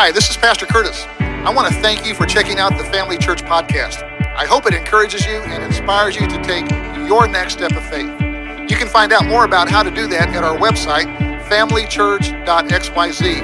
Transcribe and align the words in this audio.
Hi, 0.00 0.12
this 0.12 0.30
is 0.30 0.36
Pastor 0.36 0.64
Curtis. 0.64 1.06
I 1.18 1.52
want 1.52 1.66
to 1.74 1.80
thank 1.80 2.06
you 2.06 2.14
for 2.14 2.24
checking 2.24 2.60
out 2.60 2.78
the 2.78 2.84
Family 2.84 3.18
Church 3.18 3.42
podcast. 3.42 4.04
I 4.36 4.46
hope 4.46 4.64
it 4.66 4.72
encourages 4.72 5.26
you 5.26 5.38
and 5.42 5.60
inspires 5.60 6.14
you 6.14 6.28
to 6.28 6.40
take 6.44 6.70
your 7.08 7.26
next 7.26 7.54
step 7.54 7.72
of 7.72 7.84
faith. 7.90 8.06
You 8.70 8.76
can 8.76 8.86
find 8.86 9.12
out 9.12 9.26
more 9.26 9.44
about 9.44 9.68
how 9.68 9.82
to 9.82 9.90
do 9.90 10.06
that 10.06 10.28
at 10.28 10.44
our 10.44 10.56
website, 10.56 11.08
familychurch.xyz. 11.48 13.42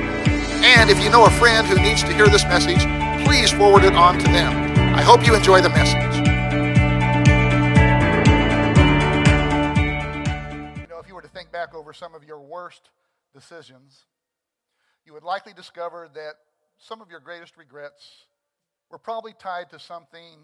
And 0.62 0.90
if 0.90 1.02
you 1.02 1.10
know 1.10 1.26
a 1.26 1.30
friend 1.30 1.66
who 1.66 1.74
needs 1.82 2.04
to 2.04 2.12
hear 2.12 2.28
this 2.28 2.44
message, 2.44 2.86
please 3.26 3.50
forward 3.50 3.82
it 3.82 3.96
on 3.96 4.16
to 4.20 4.24
them. 4.26 4.54
I 4.94 5.02
hope 5.02 5.26
you 5.26 5.34
enjoy 5.34 5.60
the 5.60 5.70
message. 5.70 6.18
You 10.78 10.86
know, 10.86 11.00
if 11.00 11.08
you 11.08 11.16
were 11.16 11.22
to 11.22 11.28
think 11.28 11.50
back 11.50 11.74
over 11.74 11.92
some 11.92 12.14
of 12.14 12.22
your 12.22 12.40
worst 12.40 12.90
decisions, 13.32 14.04
you 15.04 15.12
would 15.12 15.22
likely 15.22 15.52
discover 15.52 16.08
that 16.14 16.36
some 16.86 17.00
of 17.00 17.10
your 17.10 17.20
greatest 17.20 17.56
regrets 17.56 18.24
were 18.90 18.98
probably 18.98 19.32
tied 19.38 19.70
to 19.70 19.78
something 19.78 20.38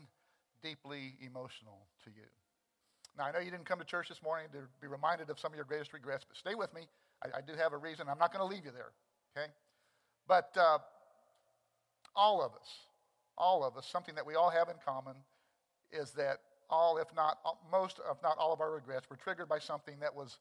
deeply 0.62 1.14
emotional 1.20 1.86
to 2.04 2.10
you. 2.10 2.26
Now, 3.18 3.24
I 3.24 3.32
know 3.32 3.40
you 3.40 3.50
didn't 3.50 3.66
come 3.66 3.78
to 3.78 3.84
church 3.84 4.08
this 4.08 4.22
morning 4.22 4.46
to 4.52 4.58
be 4.80 4.86
reminded 4.86 5.28
of 5.28 5.38
some 5.38 5.52
of 5.52 5.56
your 5.56 5.64
greatest 5.64 5.92
regrets, 5.92 6.24
but 6.26 6.36
stay 6.36 6.54
with 6.54 6.72
me. 6.74 6.82
I, 7.22 7.38
I 7.38 7.40
do 7.40 7.52
have 7.58 7.72
a 7.72 7.76
reason. 7.76 8.06
I'm 8.08 8.18
not 8.18 8.32
going 8.32 8.46
to 8.46 8.54
leave 8.54 8.64
you 8.64 8.70
there, 8.70 8.92
okay? 9.36 9.50
But 10.26 10.50
uh, 10.56 10.78
all 12.16 12.42
of 12.42 12.52
us, 12.52 12.68
all 13.36 13.62
of 13.62 13.76
us, 13.76 13.86
something 13.86 14.14
that 14.14 14.24
we 14.24 14.34
all 14.34 14.50
have 14.50 14.68
in 14.68 14.76
common 14.84 15.16
is 15.92 16.12
that 16.12 16.38
all, 16.70 16.98
if 16.98 17.08
not 17.14 17.38
most, 17.70 18.00
if 18.10 18.22
not 18.22 18.38
all 18.38 18.52
of 18.52 18.60
our 18.60 18.72
regrets 18.72 19.10
were 19.10 19.16
triggered 19.16 19.48
by 19.48 19.58
something 19.58 19.96
that 20.00 20.14
was 20.14 20.38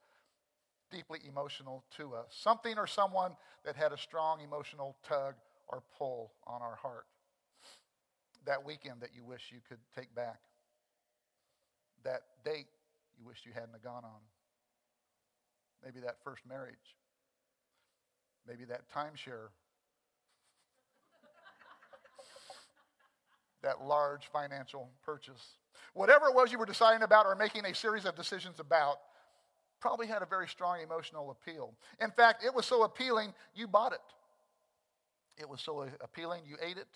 deeply 0.91 1.19
emotional 1.27 1.83
to 1.97 2.13
us. 2.13 2.27
Something 2.29 2.77
or 2.77 2.87
someone 2.87 3.31
that 3.65 3.75
had 3.75 3.91
a 3.91 3.97
strong 3.97 4.39
emotional 4.41 4.95
tug 5.07 5.35
or 5.69 5.83
pull 5.97 6.33
on 6.45 6.61
our 6.61 6.75
heart. 6.75 7.05
That 8.45 8.65
weekend 8.65 9.01
that 9.01 9.09
you 9.15 9.23
wish 9.23 9.51
you 9.51 9.59
could 9.67 9.79
take 9.95 10.13
back. 10.15 10.39
That 12.03 12.21
date 12.43 12.67
you 13.17 13.25
wish 13.25 13.39
you 13.45 13.51
hadn't 13.53 13.81
gone 13.83 14.03
on. 14.03 14.19
Maybe 15.83 15.99
that 16.01 16.17
first 16.23 16.43
marriage. 16.47 16.75
Maybe 18.47 18.65
that 18.65 18.81
timeshare. 18.93 19.49
that 23.61 23.85
large 23.85 24.29
financial 24.31 24.89
purchase. 25.03 25.57
Whatever 25.93 26.27
it 26.27 26.35
was 26.35 26.51
you 26.51 26.57
were 26.57 26.65
deciding 26.65 27.03
about 27.03 27.25
or 27.25 27.35
making 27.35 27.65
a 27.65 27.75
series 27.75 28.05
of 28.05 28.15
decisions 28.15 28.59
about, 28.59 28.97
probably 29.79 30.07
had 30.07 30.21
a 30.21 30.25
very 30.25 30.47
strong 30.47 30.81
emotional 30.81 31.31
appeal. 31.31 31.73
In 32.01 32.11
fact, 32.11 32.43
it 32.43 32.53
was 32.53 32.65
so 32.65 32.83
appealing, 32.83 33.33
you 33.55 33.67
bought 33.67 33.93
it. 33.93 33.99
It 35.39 35.49
was 35.49 35.61
so 35.61 35.87
appealing, 36.01 36.43
you 36.45 36.57
ate 36.61 36.77
it. 36.77 36.87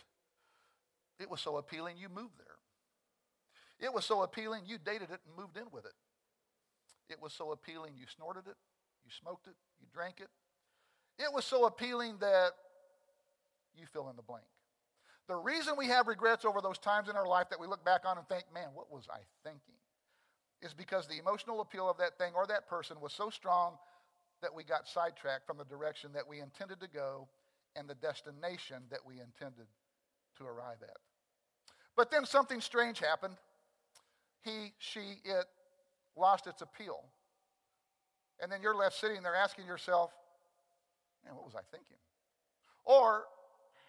It 1.20 1.30
was 1.30 1.42
so 1.42 1.58
appealing, 1.58 1.98
you 1.98 2.10
moved 2.10 2.38
there. 2.38 3.88
It 3.88 3.94
was 3.94 4.06
so 4.06 4.22
appealing, 4.22 4.64
you 4.66 4.78
dated 4.78 5.10
it 5.12 5.20
and 5.26 5.36
moved 5.38 5.58
in 5.58 5.66
with 5.72 5.86
it. 5.86 5.94
It 7.10 7.22
was 7.22 7.34
so 7.34 7.52
appealing, 7.52 7.94
you 7.98 8.06
snorted 8.16 8.48
it, 8.48 8.56
you 9.04 9.12
smoked 9.22 9.48
it, 9.48 9.56
you 9.80 9.88
drank 9.94 10.20
it. 10.20 10.30
It 11.20 11.32
was 11.34 11.46
so 11.46 11.66
appealing 11.66 12.18
that 12.20 12.52
you 13.76 13.86
fill 13.92 14.10
in 14.10 14.16
the 14.16 14.22
blank. 14.22 14.46
The 15.28 15.36
reason 15.36 15.76
we 15.78 15.88
have 15.88 16.08
regrets 16.08 16.44
over 16.44 16.60
those 16.62 16.78
times 16.78 17.10
in 17.10 17.16
our 17.16 17.28
life 17.28 17.48
that 17.50 17.60
we 17.60 17.68
look 17.68 17.86
back 17.86 18.02
on 18.06 18.18
and 18.18 18.28
think, 18.28 18.44
man, 18.54 18.70
what 18.74 18.92
was 18.92 19.08
I 19.10 19.20
thinking? 19.44 19.76
is 20.64 20.74
because 20.74 21.08
the 21.08 21.20
emotional 21.20 21.62
appeal 21.62 21.90
of 21.90 21.98
that 21.98 22.18
thing 22.18 22.34
or 22.36 22.48
that 22.48 22.68
person 22.68 22.98
was 23.02 23.14
so 23.14 23.30
strong 23.30 23.74
that 24.42 24.54
we 24.54 24.64
got 24.64 24.88
sidetracked 24.88 25.46
from 25.46 25.58
the 25.58 25.66
direction 25.66 26.12
that 26.14 26.28
we 26.28 26.40
intended 26.40 26.80
to 26.80 26.88
go 26.88 27.28
and 27.76 27.88
the 27.88 27.96
destination 27.96 28.84
that 28.90 29.00
we 29.06 29.16
intended 29.16 29.68
to 30.38 30.46
arrive 30.46 30.78
at. 30.82 30.98
But 31.96 32.12
then 32.12 32.26
something 32.26 32.62
strange 32.62 33.00
happened. 33.00 33.36
He, 34.42 34.74
she, 34.80 35.00
it 35.24 35.46
lost 36.16 36.48
its 36.48 36.62
appeal. 36.62 37.04
And 38.42 38.52
then 38.52 38.62
you're 38.62 38.76
left 38.76 38.98
sitting 38.98 39.24
there 39.24 39.36
asking 39.36 39.66
yourself, 39.66 40.12
man, 41.24 41.36
what 41.36 41.46
was 41.46 41.56
I 41.56 41.62
thinking? 41.72 41.98
Or, 42.84 43.24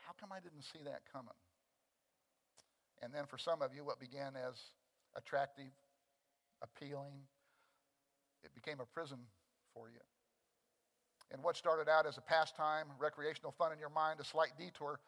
how 0.07 0.13
come 0.21 0.31
I 0.33 0.41
didn't 0.41 0.63
see 0.63 0.79
that 0.85 1.01
coming? 1.13 1.35
And 3.03 3.13
then 3.13 3.27
for 3.27 3.39
some 3.39 3.63
of 3.63 3.75
you, 3.75 3.85
what 3.85 3.99
began 3.99 4.35
as 4.37 4.55
attractive, 5.17 5.73
appealing. 6.63 7.15
It 8.43 8.55
became 8.55 8.81
a 8.81 8.87
prison 8.87 9.19
for 9.73 9.89
you. 9.89 10.01
And 11.31 11.43
what 11.43 11.57
started 11.57 11.89
out 11.89 12.07
as 12.07 12.17
a 12.19 12.21
pastime, 12.21 12.87
recreational 12.99 13.53
fun 13.57 13.73
in 13.73 13.79
your 13.79 13.91
mind, 13.91 14.21
a 14.21 14.25
slight 14.25 14.53
detour, 14.59 15.01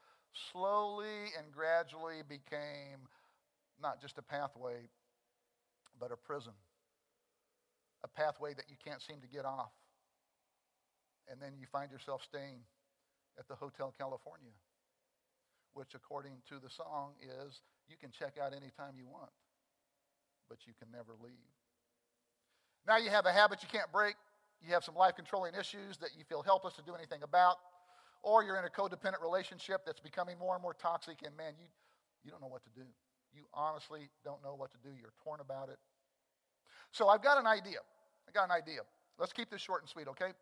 slowly 0.53 1.32
and 1.38 1.53
gradually 1.53 2.22
became 2.28 3.06
not 3.81 4.00
just 4.00 4.19
a 4.19 4.22
pathway, 4.22 4.88
but 6.00 6.10
a 6.10 6.16
prison. 6.16 6.53
A 8.04 8.09
pathway 8.09 8.54
that 8.54 8.66
you 8.69 8.77
can't 8.82 9.03
seem 9.03 9.21
to 9.21 9.28
get 9.28 9.44
off. 9.44 9.72
And 11.31 11.41
then 11.41 11.53
you 11.59 11.66
find 11.71 11.91
yourself 11.91 12.22
staying 12.22 12.60
at 13.38 13.48
the 13.48 13.54
Hotel 13.54 13.93
California, 13.98 14.54
which, 15.75 15.94
according 15.94 16.33
to 16.48 16.54
the 16.62 16.71
song, 16.71 17.12
is 17.22 17.60
you 17.88 17.97
can 18.00 18.10
check 18.10 18.34
out 18.41 18.53
anytime 18.53 18.94
you 18.97 19.06
want 19.06 19.31
but 20.48 20.59
you 20.66 20.72
can 20.78 20.91
never 20.91 21.12
leave. 21.22 21.53
Now 22.87 22.98
you 22.98 23.10
have 23.10 23.27
a 23.27 23.33
habit 23.33 23.62
you 23.62 23.69
can't 23.71 23.91
break. 23.91 24.15
You 24.62 24.72
have 24.72 24.84
some 24.84 24.94
life 24.94 25.17
controlling 25.17 25.55
issues 25.55 25.99
that 25.99 26.11
you 26.17 26.25
feel 26.25 26.43
helpless 26.43 26.75
to 26.75 26.83
do 26.83 26.94
anything 26.94 27.22
about. 27.22 27.56
Or 28.22 28.43
you're 28.43 28.59
in 28.59 28.65
a 28.65 28.69
codependent 28.69 29.22
relationship 29.22 29.83
that's 29.87 30.00
becoming 30.00 30.39
more 30.39 30.55
and 30.55 30.62
more 30.62 30.75
toxic, 30.75 31.19
and 31.25 31.37
man, 31.37 31.53
you, 31.61 31.67
you 32.25 32.31
don't 32.31 32.41
know 32.41 32.49
what 32.49 32.65
to 32.65 32.71
do. 32.75 32.87
You 33.33 33.45
honestly 33.55 34.09
don't 34.25 34.43
know 34.43 34.55
what 34.55 34.72
to 34.72 34.78
do. 34.83 34.89
You're 34.99 35.12
torn 35.22 35.41
about 35.41 35.69
it. 35.69 35.78
So 36.91 37.09
I've 37.09 37.22
got 37.22 37.39
an 37.39 37.47
idea. 37.47 37.78
I 38.28 38.33
got 38.33 38.45
an 38.45 38.50
idea. 38.50 38.81
Let's 39.19 39.33
keep 39.33 39.50
this 39.50 39.61
short 39.61 39.83
and 39.83 39.89
sweet, 39.89 40.09
okay? 40.09 40.33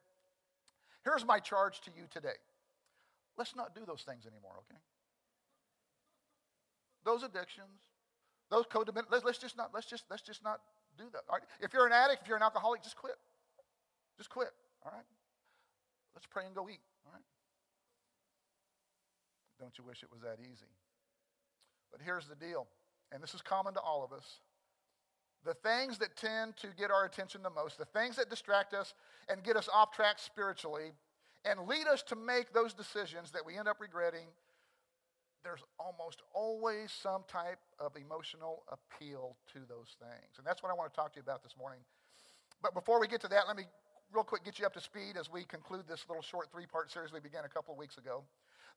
Here's 1.04 1.26
my 1.26 1.38
charge 1.38 1.80
to 1.82 1.90
you 1.94 2.04
today. 2.10 2.38
Let's 3.36 3.54
not 3.56 3.74
do 3.74 3.82
those 3.86 4.02
things 4.02 4.26
anymore, 4.26 4.54
okay? 4.64 4.80
Those 7.04 7.22
addictions, 7.22 7.82
those 8.50 8.64
codependent, 8.66 9.10
let's, 9.10 9.24
let's 9.24 9.38
just 9.38 9.56
not, 9.56 9.70
let's 9.74 9.86
just, 9.86 10.04
let's 10.08 10.22
just 10.22 10.42
not 10.42 10.60
do 10.96 11.04
that. 11.12 11.22
All 11.28 11.36
right? 11.36 11.44
If 11.60 11.74
you're 11.74 11.86
an 11.86 11.92
addict, 11.92 12.22
if 12.22 12.28
you're 12.28 12.36
an 12.36 12.42
alcoholic, 12.42 12.82
just 12.82 12.96
quit. 12.96 13.16
Just 14.16 14.30
quit. 14.30 14.50
All 14.84 14.92
right? 14.92 15.04
Let's 16.14 16.26
pray 16.26 16.46
and 16.46 16.54
go 16.54 16.68
eat. 16.68 16.80
All 17.06 17.12
right? 17.12 17.22
Don't 19.60 19.76
you 19.78 19.84
wish 19.84 20.02
it 20.02 20.10
was 20.10 20.20
that 20.22 20.38
easy? 20.40 20.70
But 21.90 22.00
here's 22.02 22.26
the 22.26 22.34
deal, 22.34 22.66
and 23.12 23.22
this 23.22 23.34
is 23.34 23.42
common 23.42 23.74
to 23.74 23.80
all 23.80 24.04
of 24.04 24.12
us. 24.12 24.40
The 25.44 25.54
things 25.54 25.98
that 25.98 26.16
tend 26.16 26.56
to 26.58 26.68
get 26.76 26.90
our 26.90 27.04
attention 27.04 27.42
the 27.42 27.50
most, 27.50 27.78
the 27.78 27.84
things 27.84 28.16
that 28.16 28.30
distract 28.30 28.74
us 28.74 28.94
and 29.28 29.42
get 29.44 29.56
us 29.56 29.68
off 29.72 29.92
track 29.92 30.18
spiritually, 30.18 30.92
and 31.44 31.68
lead 31.68 31.86
us 31.86 32.02
to 32.04 32.16
make 32.16 32.52
those 32.52 32.72
decisions 32.72 33.30
that 33.32 33.44
we 33.44 33.56
end 33.56 33.68
up 33.68 33.80
regretting 33.80 34.26
there's 35.44 35.62
almost 35.78 36.22
always 36.32 36.90
some 36.90 37.22
type 37.28 37.60
of 37.78 37.92
emotional 37.96 38.64
appeal 38.72 39.36
to 39.52 39.60
those 39.68 39.94
things. 40.00 40.32
And 40.38 40.46
that's 40.46 40.62
what 40.62 40.72
I 40.72 40.74
want 40.74 40.90
to 40.90 40.96
talk 40.96 41.12
to 41.12 41.16
you 41.18 41.22
about 41.22 41.44
this 41.44 41.54
morning. 41.56 41.80
But 42.62 42.72
before 42.72 42.98
we 42.98 43.06
get 43.06 43.20
to 43.20 43.28
that, 43.28 43.44
let 43.46 43.56
me 43.56 43.64
real 44.14 44.24
quick 44.24 44.44
get 44.44 44.58
you 44.58 44.66
up 44.66 44.72
to 44.74 44.80
speed 44.80 45.16
as 45.18 45.30
we 45.30 45.42
conclude 45.44 45.82
this 45.88 46.04
little 46.08 46.22
short 46.22 46.50
three 46.52 46.66
part 46.66 46.90
series 46.90 47.12
we 47.12 47.20
began 47.20 47.44
a 47.44 47.48
couple 47.48 47.74
of 47.74 47.78
weeks 47.78 47.98
ago. 47.98 48.22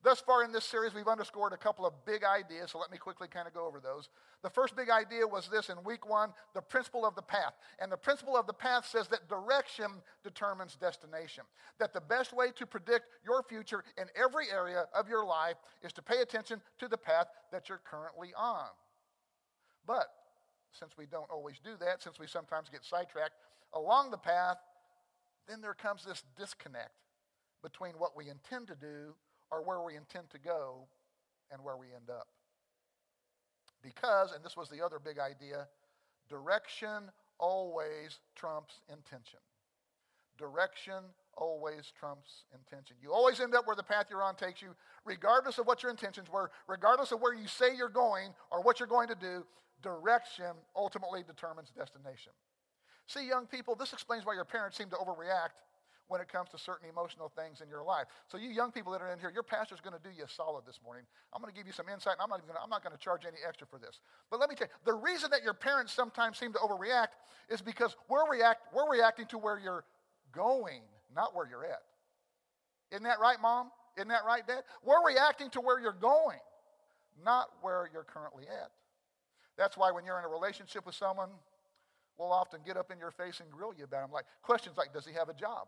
Thus 0.03 0.19
far 0.19 0.43
in 0.43 0.51
this 0.51 0.63
series, 0.63 0.93
we've 0.93 1.07
underscored 1.07 1.53
a 1.53 1.57
couple 1.57 1.83
of 1.83 1.93
big 2.05 2.23
ideas, 2.23 2.71
so 2.71 2.77
let 2.77 2.91
me 2.91 2.99
quickly 2.99 3.27
kind 3.27 3.47
of 3.47 3.53
go 3.53 3.65
over 3.65 3.79
those. 3.79 4.09
The 4.43 4.49
first 4.49 4.75
big 4.75 4.91
idea 4.91 5.25
was 5.25 5.47
this 5.47 5.69
in 5.69 5.83
week 5.83 6.07
one 6.07 6.33
the 6.53 6.61
principle 6.61 7.03
of 7.03 7.15
the 7.15 7.21
path. 7.21 7.53
And 7.79 7.91
the 7.91 7.97
principle 7.97 8.37
of 8.37 8.45
the 8.45 8.53
path 8.53 8.85
says 8.85 9.07
that 9.07 9.27
direction 9.27 9.87
determines 10.23 10.75
destination. 10.75 11.45
That 11.79 11.93
the 11.93 12.01
best 12.01 12.31
way 12.31 12.51
to 12.57 12.65
predict 12.67 13.05
your 13.25 13.41
future 13.41 13.83
in 13.97 14.05
every 14.15 14.45
area 14.51 14.85
of 14.93 15.09
your 15.09 15.25
life 15.25 15.57
is 15.81 15.93
to 15.93 16.03
pay 16.03 16.21
attention 16.21 16.61
to 16.79 16.87
the 16.87 16.97
path 16.97 17.27
that 17.51 17.67
you're 17.67 17.81
currently 17.83 18.33
on. 18.37 18.67
But 19.87 20.07
since 20.71 20.91
we 20.95 21.07
don't 21.07 21.29
always 21.31 21.55
do 21.63 21.71
that, 21.79 22.03
since 22.03 22.19
we 22.19 22.27
sometimes 22.27 22.69
get 22.69 22.85
sidetracked 22.85 23.33
along 23.73 24.11
the 24.11 24.17
path, 24.17 24.57
then 25.47 25.61
there 25.61 25.73
comes 25.73 26.03
this 26.03 26.23
disconnect 26.37 26.91
between 27.63 27.93
what 27.93 28.15
we 28.15 28.29
intend 28.29 28.67
to 28.67 28.75
do 28.75 29.15
or 29.51 29.63
where 29.63 29.81
we 29.81 29.95
intend 29.95 30.29
to 30.31 30.39
go 30.39 30.87
and 31.51 31.63
where 31.63 31.77
we 31.77 31.87
end 31.87 32.09
up. 32.09 32.27
Because, 33.81 34.33
and 34.33 34.43
this 34.43 34.57
was 34.57 34.69
the 34.69 34.83
other 34.83 34.99
big 34.99 35.19
idea, 35.19 35.67
direction 36.29 37.11
always 37.39 38.19
trumps 38.35 38.81
intention. 38.91 39.39
Direction 40.37 41.03
always 41.35 41.91
trumps 41.97 42.43
intention. 42.53 42.95
You 43.01 43.13
always 43.13 43.39
end 43.39 43.55
up 43.55 43.65
where 43.65 43.75
the 43.75 43.83
path 43.83 44.07
you're 44.09 44.23
on 44.23 44.35
takes 44.35 44.61
you, 44.61 44.69
regardless 45.05 45.57
of 45.57 45.65
what 45.65 45.81
your 45.81 45.89
intentions 45.89 46.29
were, 46.31 46.51
regardless 46.67 47.11
of 47.11 47.21
where 47.21 47.33
you 47.33 47.47
say 47.47 47.75
you're 47.75 47.89
going 47.89 48.33
or 48.51 48.61
what 48.61 48.79
you're 48.79 48.87
going 48.87 49.07
to 49.07 49.15
do, 49.15 49.45
direction 49.81 50.51
ultimately 50.75 51.23
determines 51.25 51.69
destination. 51.69 52.33
See, 53.07 53.27
young 53.27 53.47
people, 53.47 53.75
this 53.75 53.93
explains 53.93 54.25
why 54.25 54.33
your 54.33 54.45
parents 54.45 54.77
seem 54.77 54.89
to 54.89 54.97
overreact 54.97 55.63
when 56.07 56.21
it 56.21 56.29
comes 56.31 56.49
to 56.49 56.57
certain 56.57 56.89
emotional 56.89 57.31
things 57.35 57.59
in 57.61 57.67
your 57.69 57.83
life. 57.83 58.07
So 58.27 58.37
you 58.37 58.49
young 58.49 58.71
people 58.71 58.91
that 58.93 59.01
are 59.01 59.11
in 59.11 59.19
here, 59.19 59.31
your 59.33 59.43
pastor's 59.43 59.81
going 59.81 59.95
to 59.95 60.01
do 60.01 60.09
you 60.15 60.23
a 60.23 60.29
solid 60.29 60.65
this 60.65 60.79
morning. 60.83 61.03
I'm 61.33 61.41
going 61.41 61.53
to 61.53 61.57
give 61.57 61.67
you 61.67 61.73
some 61.73 61.87
insight, 61.89 62.13
and 62.13 62.21
I'm 62.21 62.29
not, 62.29 62.45
gonna, 62.47 62.59
I'm 62.63 62.69
not 62.69 62.83
going 62.83 62.95
to 62.95 62.99
charge 62.99 63.23
any 63.25 63.37
extra 63.47 63.67
for 63.67 63.79
this. 63.79 63.99
But 64.31 64.39
let 64.39 64.49
me 64.49 64.55
tell 64.55 64.67
you, 64.67 64.73
the 64.85 64.93
reason 64.93 65.31
that 65.31 65.43
your 65.43 65.53
parents 65.53 65.91
sometimes 65.91 66.37
seem 66.37 66.53
to 66.53 66.59
overreact 66.59 67.19
is 67.49 67.61
because 67.61 67.95
we're, 68.09 68.29
react, 68.29 68.73
we're 68.73 68.89
reacting 68.89 69.25
to 69.27 69.37
where 69.37 69.59
you're 69.59 69.83
going, 70.31 70.81
not 71.13 71.35
where 71.35 71.47
you're 71.47 71.65
at. 71.65 71.83
Isn't 72.91 73.03
that 73.03 73.19
right, 73.19 73.37
Mom? 73.41 73.71
Isn't 73.97 74.09
that 74.09 74.23
right, 74.25 74.47
Dad? 74.47 74.63
We're 74.83 75.05
reacting 75.05 75.49
to 75.51 75.61
where 75.61 75.79
you're 75.79 75.91
going, 75.91 76.39
not 77.23 77.47
where 77.61 77.89
you're 77.91 78.03
currently 78.03 78.43
at. 78.47 78.71
That's 79.57 79.75
why 79.75 79.91
when 79.91 80.05
you're 80.05 80.19
in 80.19 80.25
a 80.25 80.29
relationship 80.29 80.85
with 80.85 80.95
someone, 80.95 81.29
we'll 82.17 82.33
often 82.33 82.61
get 82.65 82.77
up 82.77 82.91
in 82.91 82.99
your 82.99 83.11
face 83.11 83.39
and 83.39 83.49
grill 83.51 83.73
you 83.77 83.83
about 83.83 84.01
them. 84.01 84.11
Like 84.11 84.25
questions 84.41 84.77
like, 84.77 84.93
does 84.93 85.05
he 85.05 85.13
have 85.13 85.29
a 85.29 85.33
job? 85.33 85.67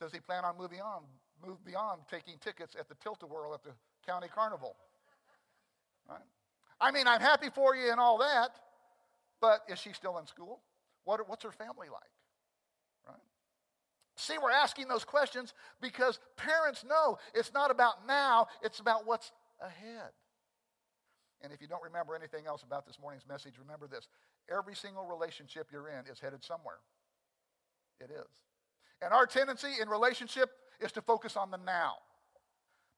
Does 0.00 0.12
he 0.12 0.20
plan 0.20 0.44
on 0.44 0.56
moving 0.58 0.80
on, 0.80 1.02
move 1.46 1.64
beyond 1.64 2.02
taking 2.10 2.34
tickets 2.38 2.74
at 2.78 2.88
the 2.88 2.94
Tilt-A-Whirl 2.96 3.54
at 3.54 3.62
the 3.62 3.70
county 4.06 4.28
carnival? 4.32 4.76
Right? 6.08 6.18
I 6.80 6.90
mean, 6.90 7.06
I'm 7.06 7.20
happy 7.20 7.48
for 7.54 7.76
you 7.76 7.90
and 7.90 8.00
all 8.00 8.18
that, 8.18 8.50
but 9.40 9.60
is 9.68 9.78
she 9.78 9.92
still 9.92 10.18
in 10.18 10.26
school? 10.26 10.60
What, 11.04 11.28
what's 11.28 11.44
her 11.44 11.52
family 11.52 11.88
like? 11.88 12.10
Right? 13.06 13.22
See, 14.16 14.34
we're 14.42 14.50
asking 14.50 14.88
those 14.88 15.04
questions 15.04 15.54
because 15.80 16.18
parents 16.36 16.84
know 16.88 17.18
it's 17.34 17.52
not 17.52 17.70
about 17.70 18.06
now, 18.06 18.48
it's 18.62 18.80
about 18.80 19.06
what's 19.06 19.30
ahead. 19.60 20.10
And 21.42 21.52
if 21.52 21.60
you 21.60 21.66
don't 21.66 21.82
remember 21.82 22.14
anything 22.14 22.46
else 22.46 22.62
about 22.62 22.86
this 22.86 22.98
morning's 23.00 23.26
message, 23.28 23.54
remember 23.58 23.86
this. 23.86 24.08
Every 24.50 24.74
single 24.74 25.06
relationship 25.06 25.68
you're 25.72 25.88
in 25.88 26.06
is 26.10 26.20
headed 26.20 26.44
somewhere. 26.44 26.78
It 28.00 28.10
is. 28.10 28.26
And 29.02 29.12
our 29.12 29.26
tendency 29.26 29.68
in 29.80 29.88
relationship 29.88 30.50
is 30.80 30.92
to 30.92 31.02
focus 31.02 31.36
on 31.36 31.50
the 31.50 31.58
now. 31.58 31.94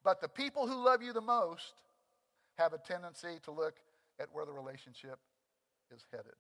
But 0.03 0.21
the 0.21 0.29
people 0.29 0.67
who 0.67 0.85
love 0.85 1.03
you 1.03 1.13
the 1.13 1.23
most 1.23 1.73
have 2.59 2.73
a 2.73 2.79
tendency 2.79 3.39
to 3.45 3.51
look 3.51 3.77
at 4.21 4.29
where 4.33 4.45
the 4.45 4.53
relationship 4.53 5.19
is 5.95 6.05
headed. 6.11 6.35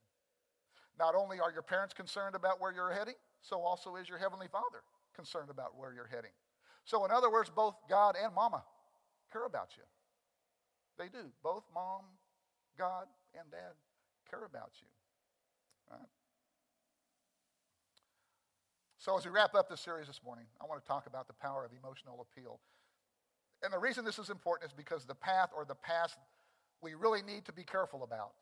Not 0.98 1.14
only 1.14 1.40
are 1.40 1.50
your 1.50 1.62
parents 1.62 1.94
concerned 1.94 2.36
about 2.36 2.60
where 2.60 2.72
you're 2.72 2.92
heading, 2.92 3.14
so 3.40 3.60
also 3.60 3.96
is 3.96 4.08
your 4.08 4.18
Heavenly 4.18 4.46
Father 4.50 4.82
concerned 5.14 5.50
about 5.50 5.76
where 5.76 5.92
you're 5.92 6.08
heading. 6.08 6.30
So, 6.84 7.04
in 7.04 7.10
other 7.10 7.30
words, 7.30 7.50
both 7.50 7.74
God 7.88 8.14
and 8.22 8.34
Mama 8.34 8.62
care 9.32 9.46
about 9.46 9.70
you. 9.76 9.82
They 10.98 11.08
do. 11.08 11.32
Both 11.42 11.64
mom, 11.74 12.02
God, 12.78 13.06
and 13.38 13.50
dad 13.50 13.74
care 14.30 14.44
about 14.44 14.72
you. 14.80 14.88
Right? 15.90 16.08
So, 18.98 19.18
as 19.18 19.24
we 19.24 19.30
wrap 19.30 19.54
up 19.54 19.68
this 19.68 19.80
series 19.80 20.06
this 20.06 20.20
morning, 20.24 20.46
I 20.62 20.66
want 20.66 20.82
to 20.82 20.88
talk 20.88 21.06
about 21.06 21.26
the 21.26 21.34
power 21.34 21.64
of 21.64 21.72
emotional 21.72 22.24
appeal. 22.24 22.60
And 23.62 23.72
the 23.72 23.78
reason 23.78 24.04
this 24.04 24.18
is 24.18 24.30
important 24.30 24.70
is 24.70 24.74
because 24.74 25.04
the 25.04 25.14
path 25.14 25.50
or 25.54 25.64
the 25.64 25.74
past 25.74 26.16
we 26.80 26.94
really 26.94 27.22
need 27.22 27.46
to 27.46 27.52
be 27.52 27.64
careful 27.64 28.02
about 28.02 28.32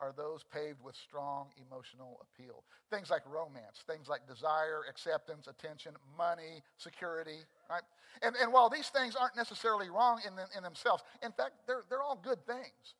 are 0.00 0.12
those 0.16 0.44
paved 0.52 0.82
with 0.82 0.96
strong 0.96 1.48
emotional 1.66 2.20
appeal. 2.22 2.64
Things 2.90 3.10
like 3.10 3.22
romance, 3.26 3.82
things 3.86 4.08
like 4.08 4.26
desire, 4.26 4.82
acceptance, 4.88 5.46
attention, 5.46 5.92
money, 6.16 6.62
security, 6.76 7.38
right? 7.68 7.82
And, 8.22 8.34
and 8.40 8.52
while 8.52 8.68
these 8.68 8.88
things 8.88 9.16
aren't 9.16 9.36
necessarily 9.36 9.90
wrong 9.90 10.20
in, 10.26 10.32
in 10.56 10.62
themselves, 10.62 11.02
in 11.22 11.32
fact, 11.32 11.54
they're, 11.66 11.82
they're 11.88 12.02
all 12.02 12.20
good 12.22 12.44
things. 12.46 12.94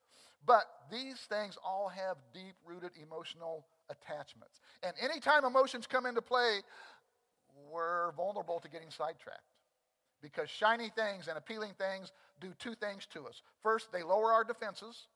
But 0.46 0.64
these 0.90 1.18
things 1.28 1.58
all 1.64 1.88
have 1.88 2.16
deep 2.32 2.54
rooted 2.64 2.90
emotional 3.02 3.66
attachments. 3.90 4.60
And 4.82 4.94
anytime 5.02 5.44
emotions 5.44 5.86
come 5.86 6.06
into 6.06 6.22
play, 6.22 6.60
we're 7.70 8.12
vulnerable 8.12 8.60
to 8.60 8.68
getting 8.68 8.90
sidetracked. 8.90 9.42
Because 10.22 10.50
shiny 10.50 10.90
things 10.96 11.28
and 11.28 11.38
appealing 11.38 11.72
things 11.78 12.12
do 12.40 12.52
two 12.58 12.74
things 12.74 13.06
to 13.12 13.26
us. 13.26 13.42
First, 13.62 13.92
they 13.92 14.02
lower 14.02 14.32
our 14.32 14.44
defenses 14.44 15.06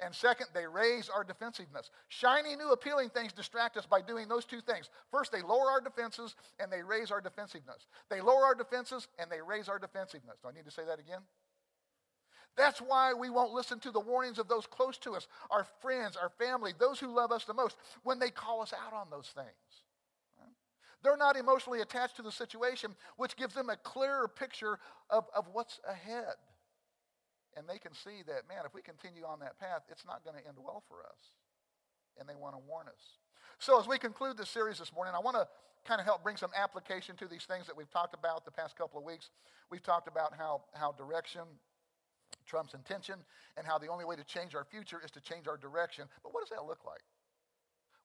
and 0.00 0.14
second, 0.14 0.46
they 0.54 0.66
raise 0.66 1.08
our 1.08 1.24
defensiveness. 1.24 1.90
Shiny, 2.08 2.54
new, 2.54 2.70
appealing 2.70 3.10
things 3.10 3.32
distract 3.32 3.76
us 3.76 3.84
by 3.84 4.00
doing 4.00 4.28
those 4.28 4.44
two 4.44 4.60
things. 4.60 4.90
First, 5.10 5.32
they 5.32 5.42
lower 5.42 5.70
our 5.70 5.80
defenses 5.80 6.36
and 6.60 6.70
they 6.70 6.82
raise 6.82 7.10
our 7.10 7.20
defensiveness. 7.20 7.86
They 8.08 8.20
lower 8.20 8.44
our 8.44 8.54
defenses 8.54 9.08
and 9.18 9.30
they 9.30 9.40
raise 9.40 9.68
our 9.68 9.78
defensiveness. 9.78 10.36
Do 10.40 10.48
I 10.48 10.52
need 10.52 10.66
to 10.66 10.70
say 10.70 10.84
that 10.86 11.00
again? 11.00 11.22
That's 12.56 12.80
why 12.80 13.12
we 13.12 13.30
won't 13.30 13.52
listen 13.52 13.80
to 13.80 13.90
the 13.90 14.00
warnings 14.00 14.38
of 14.38 14.48
those 14.48 14.66
close 14.66 14.98
to 14.98 15.14
us, 15.14 15.26
our 15.50 15.66
friends, 15.80 16.16
our 16.16 16.30
family, 16.30 16.72
those 16.78 17.00
who 17.00 17.14
love 17.14 17.32
us 17.32 17.44
the 17.44 17.54
most, 17.54 17.76
when 18.02 18.18
they 18.18 18.30
call 18.30 18.62
us 18.62 18.72
out 18.72 18.92
on 18.92 19.08
those 19.10 19.30
things. 19.34 19.48
They're 21.02 21.16
not 21.16 21.36
emotionally 21.36 21.80
attached 21.80 22.16
to 22.16 22.22
the 22.22 22.32
situation, 22.32 22.96
which 23.16 23.36
gives 23.36 23.54
them 23.54 23.70
a 23.70 23.76
clearer 23.76 24.26
picture 24.26 24.78
of, 25.10 25.26
of 25.34 25.46
what's 25.52 25.78
ahead 25.88 26.34
and 27.58 27.66
they 27.66 27.78
can 27.78 27.92
see 27.92 28.22
that, 28.30 28.46
man, 28.46 28.62
if 28.64 28.72
we 28.72 28.82
continue 28.82 29.26
on 29.26 29.40
that 29.40 29.58
path, 29.58 29.82
it's 29.90 30.06
not 30.06 30.22
going 30.22 30.38
to 30.38 30.46
end 30.46 30.54
well 30.62 30.84
for 30.86 31.02
us. 31.02 31.34
And 32.18 32.28
they 32.28 32.38
want 32.38 32.54
to 32.54 32.62
warn 32.62 32.86
us. 32.86 33.18
So, 33.58 33.80
as 33.80 33.88
we 33.88 33.98
conclude 33.98 34.38
this 34.38 34.48
series 34.48 34.78
this 34.78 34.94
morning, 34.94 35.14
I 35.14 35.18
want 35.18 35.36
to 35.36 35.48
kind 35.84 36.00
of 36.00 36.06
help 36.06 36.22
bring 36.22 36.36
some 36.36 36.50
application 36.54 37.16
to 37.16 37.26
these 37.26 37.42
things 37.42 37.66
that 37.66 37.76
we've 37.76 37.90
talked 37.90 38.14
about 38.14 38.44
the 38.44 38.50
past 38.54 38.78
couple 38.78 38.98
of 38.98 39.04
weeks. 39.04 39.30
We've 39.70 39.82
talked 39.82 40.06
about 40.06 40.34
how, 40.38 40.62
how 40.74 40.92
direction 40.92 41.42
trumps 42.46 42.74
intention 42.74 43.16
and 43.56 43.66
how 43.66 43.78
the 43.78 43.88
only 43.88 44.04
way 44.04 44.14
to 44.14 44.24
change 44.24 44.54
our 44.54 44.64
future 44.64 45.00
is 45.04 45.10
to 45.12 45.20
change 45.20 45.48
our 45.48 45.56
direction. 45.56 46.06
But 46.22 46.32
what 46.32 46.42
does 46.42 46.50
that 46.50 46.64
look 46.64 46.84
like? 46.86 47.02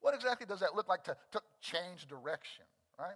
What 0.02 0.16
exactly 0.16 0.46
does 0.46 0.60
that 0.60 0.76
look 0.76 0.90
like 0.90 1.04
to, 1.06 1.16
to 1.32 1.42
change 1.62 2.08
direction, 2.08 2.66
right? 3.00 3.16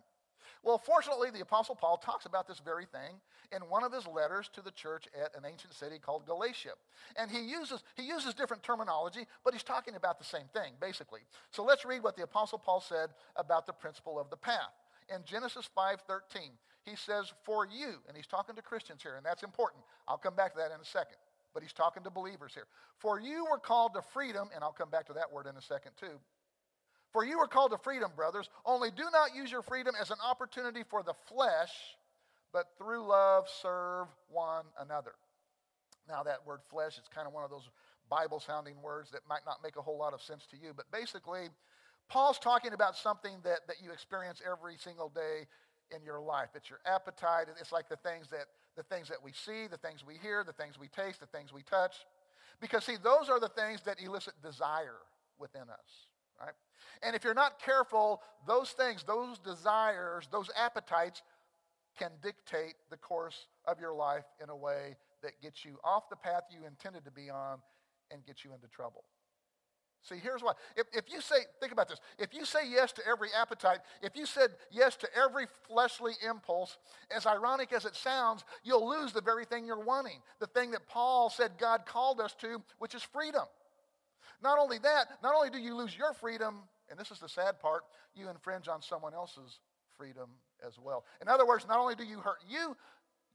Well, 0.64 0.78
fortunately, 0.78 1.30
the 1.32 1.42
Apostle 1.42 1.76
Paul 1.76 1.98
talks 1.98 2.26
about 2.26 2.48
this 2.48 2.60
very 2.60 2.86
thing 2.86 3.20
in 3.52 3.62
one 3.64 3.84
of 3.84 3.94
his 3.94 4.06
letters 4.08 4.50
to 4.54 4.62
the 4.62 4.72
church 4.72 5.08
at 5.16 5.36
an 5.38 5.50
ancient 5.50 5.74
city 5.74 5.98
called 6.00 6.26
Galatia. 6.26 6.72
And 7.18 7.32
he 7.32 7.40
uses, 7.40 7.84
he 7.96 8.04
uses 8.04 8.34
different 8.34 8.64
terminology, 8.64 9.26
but 9.44 9.54
he's 9.54 9.64
talking 9.64 9.96
about 9.96 10.20
the 10.20 10.26
same 10.26 10.48
thing, 10.54 10.74
basically. 10.82 11.22
So 11.52 11.64
let's 11.64 11.86
read 11.86 12.04
what 12.04 12.16
the 12.16 12.24
Apostle 12.24 12.60
Paul 12.60 12.82
said 12.82 13.10
about 13.36 13.66
the 13.66 13.74
principle 13.74 14.20
of 14.20 14.30
the 14.30 14.38
path. 14.38 14.74
In 15.14 15.24
Genesis 15.26 15.70
5.13, 15.78 16.50
he 16.84 16.96
says, 16.96 17.32
for 17.44 17.66
you, 17.66 17.96
and 18.08 18.16
he's 18.16 18.28
talking 18.28 18.56
to 18.56 18.62
Christians 18.62 19.02
here, 19.04 19.16
and 19.16 19.26
that's 19.26 19.44
important. 19.44 19.84
I'll 20.08 20.18
come 20.18 20.36
back 20.36 20.54
to 20.54 20.58
that 20.60 20.72
in 20.72 20.82
a 20.82 20.86
second. 20.86 21.18
But 21.54 21.64
he's 21.64 21.74
talking 21.74 22.04
to 22.04 22.12
believers 22.12 22.52
here. 22.54 22.68
For 23.00 23.20
you 23.20 23.46
were 23.50 23.58
called 23.58 23.94
to 23.96 24.02
freedom, 24.14 24.50
and 24.54 24.64
I'll 24.64 24.74
come 24.74 24.90
back 24.90 25.08
to 25.08 25.14
that 25.14 25.32
word 25.32 25.48
in 25.48 25.58
a 25.58 25.62
second 25.62 25.94
too. 26.00 26.20
For 27.13 27.25
you 27.25 27.39
are 27.39 27.48
called 27.48 27.71
to 27.71 27.77
freedom, 27.77 28.12
brothers. 28.15 28.50
Only 28.65 28.92
do 28.92 29.04
not 29.12 29.36
use 29.36 29.51
your 29.51 29.62
freedom 29.62 29.95
as 30.00 30.12
an 30.12 30.18
opportunity 30.25 30.83
for 30.89 31.04
the 31.04 31.13
flesh, 31.27 31.71
but 32.51 32.65
through 32.77 33.07
love 33.07 33.45
serve 33.62 34.07
one 34.30 34.66
another. 34.80 35.14
Now, 36.07 36.23
that 36.23 36.45
word 36.45 36.59
flesh 36.69 36.97
is 36.97 37.04
kind 37.14 37.28
of 37.28 37.33
one 37.33 37.44
of 37.44 37.49
those 37.49 37.69
Bible 38.09 38.40
sounding 38.40 38.81
words 38.81 39.11
that 39.11 39.21
might 39.28 39.45
not 39.45 39.57
make 39.64 39.76
a 39.76 39.81
whole 39.81 39.97
lot 39.97 40.14
of 40.14 40.21
sense 40.21 40.45
to 40.52 40.57
you, 40.57 40.71
but 40.76 40.85
basically, 40.92 41.49
Paul's 42.09 42.40
talking 42.40 42.73
about 42.73 42.95
something 42.95 43.33
that, 43.44 43.68
that 43.68 43.78
you 43.83 43.92
experience 43.92 44.42
every 44.49 44.78
single 44.78 45.09
day 45.09 45.47
in 45.95 46.04
your 46.04 46.19
life. 46.19 46.49
It's 46.56 46.69
your 46.69 46.80
appetite. 46.85 47.47
It's 47.59 47.71
like 47.71 47.90
the 47.90 47.97
things 47.97 48.30
that 48.30 48.45
the 48.76 48.83
things 48.83 49.09
that 49.09 49.18
we 49.23 49.31
see, 49.31 49.68
the 49.68 49.78
things 49.78 50.06
we 50.06 50.16
hear, 50.21 50.44
the 50.44 50.54
things 50.54 50.80
we 50.80 50.87
taste, 50.87 51.19
the 51.19 51.26
things 51.26 51.52
we 51.52 51.64
touch. 51.64 51.95
Because 52.61 52.85
see, 52.85 52.95
those 53.02 53.28
are 53.30 53.40
the 53.40 53.49
things 53.49 53.81
that 53.85 54.02
elicit 54.02 54.33
desire 54.42 55.02
within 55.40 55.64
us, 55.64 56.07
right? 56.40 56.54
And 57.04 57.16
if 57.16 57.24
you're 57.24 57.34
not 57.34 57.62
careful, 57.62 58.22
those 58.48 58.72
things, 58.72 59.04
those 59.04 59.40
desires, 59.40 60.28
those 60.32 60.50
appetites 60.58 61.22
can 61.98 62.12
dictate 62.22 62.76
the 62.90 62.98
course 62.98 63.48
of 63.66 63.80
your 63.80 63.94
life 63.94 64.26
in 64.42 64.50
a 64.50 64.56
way 64.56 64.96
that 65.24 65.42
gets 65.42 65.66
you 65.66 65.78
off 65.84 66.10
the 66.10 66.16
path 66.16 66.44
you 66.52 66.66
intended 66.66 67.06
to 67.06 67.12
be 67.12 67.30
on 67.30 67.58
and 68.12 68.26
gets 68.26 68.46
you 68.46 68.54
into 68.54 68.68
trouble. 68.68 69.04
See, 70.04 70.16
here's 70.22 70.42
why. 70.42 70.54
If, 70.78 70.88
if 70.94 71.12
you 71.12 71.20
say, 71.20 71.36
think 71.60 71.74
about 71.74 71.90
this. 71.90 72.00
If 72.18 72.34
you 72.34 72.46
say 72.46 72.70
yes 72.70 72.94
to 72.94 73.02
every 73.06 73.30
appetite, 73.38 73.80
if 74.02 74.16
you 74.16 74.26
said 74.26 74.52
yes 74.72 74.96
to 74.98 75.08
every 75.18 75.48
fleshly 75.68 76.14
impulse, 76.28 76.78
as 77.14 77.26
ironic 77.26 77.74
as 77.74 77.84
it 77.84 77.96
sounds, 77.96 78.46
you'll 78.64 78.88
lose 78.88 79.12
the 79.12 79.22
very 79.22 79.44
thing 79.44 79.66
you're 79.66 79.84
wanting. 79.84 80.22
The 80.40 80.48
thing 80.48 80.72
that 80.72 80.88
Paul 80.88 81.30
said 81.30 81.54
God 81.60 81.86
called 81.86 82.22
us 82.22 82.34
to, 82.42 82.62
which 82.80 82.96
is 82.96 83.04
freedom. 83.04 83.44
Not 84.42 84.60
only 84.60 84.78
that, 84.80 85.08
not 85.24 85.36
only 85.36 85.50
do 85.50 85.58
you 85.58 85.76
lose 85.76 85.98
your 85.98 86.14
freedom, 86.14 86.60
and 86.90 87.00
this 87.00 87.12
is 87.12 87.20
the 87.20 87.30
sad 87.30 87.60
part, 87.60 87.84
you 88.16 88.30
infringe 88.30 88.68
on 88.68 88.82
someone 88.82 89.14
else's 89.14 89.60
freedom 89.98 90.30
as 90.66 90.74
well. 90.80 91.06
In 91.22 91.28
other 91.28 91.46
words, 91.46 91.66
not 91.68 91.80
only 91.80 91.96
do 91.96 92.04
you 92.04 92.20
hurt 92.20 92.38
you, 92.48 92.76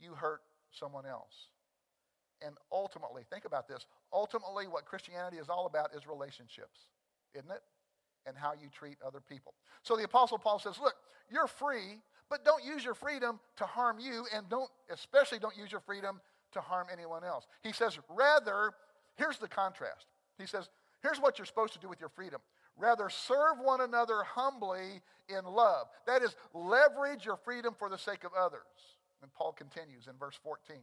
you 0.01 0.15
hurt 0.15 0.41
someone 0.71 1.07
else. 1.07 1.49
And 2.45 2.57
ultimately, 2.73 3.23
think 3.31 3.45
about 3.45 3.69
this. 3.69 3.87
Ultimately, 4.13 4.67
what 4.67 4.85
Christianity 4.85 5.37
is 5.37 5.49
all 5.49 5.67
about 5.67 5.95
is 5.95 6.07
relationships, 6.07 6.87
isn't 7.35 7.51
it? 7.51 7.63
And 8.27 8.37
how 8.37 8.53
you 8.53 8.69
treat 8.73 8.97
other 9.05 9.21
people. 9.21 9.55
So 9.83 9.97
the 9.97 10.05
Apostle 10.05 10.39
Paul 10.39 10.59
says, 10.59 10.79
look, 10.81 10.95
you're 11.31 11.47
free, 11.47 12.01
but 12.31 12.45
don't 12.45 12.65
use 12.65 12.85
your 12.85 12.95
freedom 12.95 13.39
to 13.57 13.65
harm 13.65 13.99
you, 14.01 14.27
and 14.35 14.49
don't, 14.49 14.71
especially 14.91 15.39
don't 15.39 15.57
use 15.57 15.71
your 15.71 15.81
freedom 15.81 16.21
to 16.53 16.61
harm 16.61 16.87
anyone 16.93 17.25
else. 17.25 17.47
He 17.63 17.73
says, 17.73 17.99
rather, 18.09 18.73
here's 19.17 19.39
the 19.39 19.49
contrast. 19.49 20.07
He 20.39 20.47
says, 20.47 20.69
here's 21.03 21.19
what 21.19 21.39
you're 21.39 21.47
supposed 21.47 21.75
to 21.75 21.79
do 21.79 21.89
with 21.89 22.01
your 22.01 22.09
freedom. 22.09 22.41
Rather, 22.77 23.11
serve 23.11 23.59
one 23.63 23.81
another 23.81 24.23
humbly 24.23 25.03
in 25.29 25.45
love. 25.45 25.89
That 26.07 26.23
is, 26.23 26.35
leverage 26.55 27.25
your 27.25 27.37
freedom 27.37 27.75
for 27.79 27.89
the 27.89 27.99
sake 27.99 28.25
of 28.25 28.33
others. 28.39 28.61
And 29.23 29.33
Paul 29.35 29.53
continues 29.53 30.07
in 30.07 30.15
verse 30.19 30.39
14. 30.43 30.77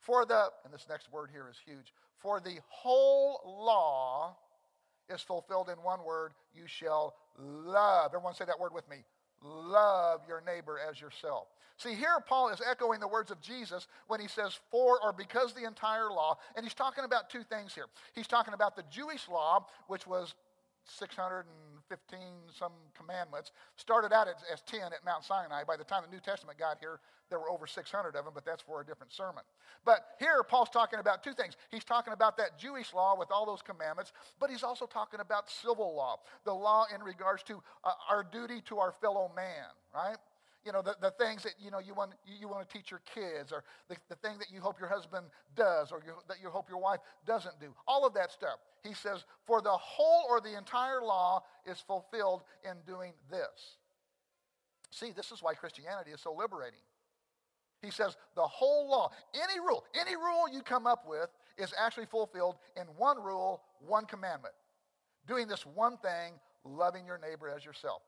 For 0.00 0.26
the, 0.26 0.48
and 0.64 0.72
this 0.72 0.86
next 0.88 1.10
word 1.12 1.30
here 1.32 1.48
is 1.50 1.56
huge, 1.64 1.92
for 2.18 2.40
the 2.40 2.58
whole 2.68 3.40
law 3.44 4.36
is 5.08 5.20
fulfilled 5.20 5.68
in 5.68 5.76
one 5.82 6.04
word 6.04 6.32
you 6.54 6.66
shall 6.66 7.14
love. 7.38 8.12
Everyone 8.14 8.34
say 8.34 8.44
that 8.44 8.58
word 8.58 8.72
with 8.72 8.88
me. 8.88 9.04
Love 9.44 10.22
your 10.26 10.42
neighbor 10.46 10.80
as 10.88 11.00
yourself. 11.00 11.48
See, 11.76 11.94
here 11.94 12.16
Paul 12.26 12.48
is 12.50 12.60
echoing 12.68 13.00
the 13.00 13.08
words 13.08 13.30
of 13.30 13.40
Jesus 13.40 13.88
when 14.06 14.20
he 14.20 14.28
says, 14.28 14.58
for 14.70 14.98
or 15.02 15.12
because 15.12 15.52
the 15.52 15.64
entire 15.64 16.08
law. 16.08 16.38
And 16.56 16.64
he's 16.64 16.74
talking 16.74 17.04
about 17.04 17.28
two 17.28 17.42
things 17.42 17.74
here. 17.74 17.86
He's 18.14 18.26
talking 18.26 18.54
about 18.54 18.74
the 18.76 18.84
Jewish 18.90 19.28
law, 19.28 19.66
which 19.88 20.06
was 20.06 20.34
615 20.86 22.18
some 22.56 22.72
commandments. 22.96 23.52
Started 23.76 24.12
out 24.12 24.28
as, 24.28 24.36
as 24.52 24.60
10 24.62 24.80
at 24.92 25.04
Mount 25.04 25.24
Sinai. 25.24 25.64
By 25.64 25.76
the 25.76 25.84
time 25.84 26.02
the 26.04 26.14
New 26.14 26.20
Testament 26.20 26.58
got 26.58 26.78
here, 26.78 27.00
there 27.30 27.38
were 27.38 27.50
over 27.50 27.66
600 27.66 28.14
of 28.16 28.24
them, 28.24 28.32
but 28.34 28.44
that's 28.44 28.62
for 28.62 28.80
a 28.80 28.86
different 28.86 29.12
sermon. 29.12 29.42
But 29.84 30.04
here, 30.18 30.42
Paul's 30.42 30.70
talking 30.70 30.98
about 30.98 31.24
two 31.24 31.32
things. 31.32 31.56
He's 31.70 31.84
talking 31.84 32.12
about 32.12 32.36
that 32.36 32.58
Jewish 32.58 32.92
law 32.92 33.16
with 33.18 33.30
all 33.30 33.46
those 33.46 33.62
commandments, 33.62 34.12
but 34.38 34.50
he's 34.50 34.62
also 34.62 34.86
talking 34.86 35.20
about 35.20 35.50
civil 35.50 35.94
law, 35.94 36.20
the 36.44 36.54
law 36.54 36.86
in 36.94 37.02
regards 37.02 37.42
to 37.44 37.62
uh, 37.82 37.90
our 38.08 38.24
duty 38.24 38.60
to 38.66 38.78
our 38.78 38.92
fellow 38.92 39.30
man, 39.34 39.66
right? 39.94 40.16
You 40.64 40.72
know, 40.72 40.80
the, 40.80 40.96
the 41.00 41.10
things 41.10 41.42
that, 41.42 41.54
you 41.62 41.70
know, 41.70 41.78
you 41.78 41.94
want, 41.94 42.12
you 42.24 42.48
want 42.48 42.66
to 42.66 42.72
teach 42.76 42.90
your 42.90 43.02
kids 43.14 43.52
or 43.52 43.64
the, 43.88 43.96
the 44.08 44.16
thing 44.16 44.38
that 44.38 44.50
you 44.50 44.60
hope 44.60 44.80
your 44.80 44.88
husband 44.88 45.26
does 45.54 45.92
or 45.92 46.00
you, 46.06 46.12
that 46.28 46.38
you 46.42 46.48
hope 46.48 46.68
your 46.68 46.78
wife 46.78 47.00
doesn't 47.26 47.60
do. 47.60 47.74
All 47.86 48.06
of 48.06 48.14
that 48.14 48.32
stuff. 48.32 48.58
He 48.82 48.94
says, 48.94 49.24
for 49.46 49.60
the 49.60 49.70
whole 49.70 50.24
or 50.28 50.40
the 50.40 50.56
entire 50.56 51.02
law 51.02 51.42
is 51.66 51.80
fulfilled 51.80 52.42
in 52.64 52.76
doing 52.86 53.12
this. 53.30 53.76
See, 54.90 55.12
this 55.14 55.32
is 55.32 55.42
why 55.42 55.54
Christianity 55.54 56.12
is 56.12 56.20
so 56.20 56.32
liberating. 56.32 56.80
He 57.82 57.90
says 57.90 58.16
the 58.34 58.42
whole 58.42 58.88
law, 58.88 59.10
any 59.34 59.60
rule, 59.60 59.84
any 60.00 60.16
rule 60.16 60.48
you 60.50 60.62
come 60.62 60.86
up 60.86 61.04
with 61.06 61.28
is 61.58 61.74
actually 61.78 62.06
fulfilled 62.06 62.56
in 62.76 62.84
one 62.96 63.22
rule, 63.22 63.60
one 63.86 64.06
commandment. 64.06 64.54
Doing 65.26 65.46
this 65.46 65.66
one 65.66 65.98
thing, 65.98 66.34
loving 66.64 67.04
your 67.04 67.18
neighbor 67.18 67.50
as 67.54 67.64
yourself. 67.64 68.00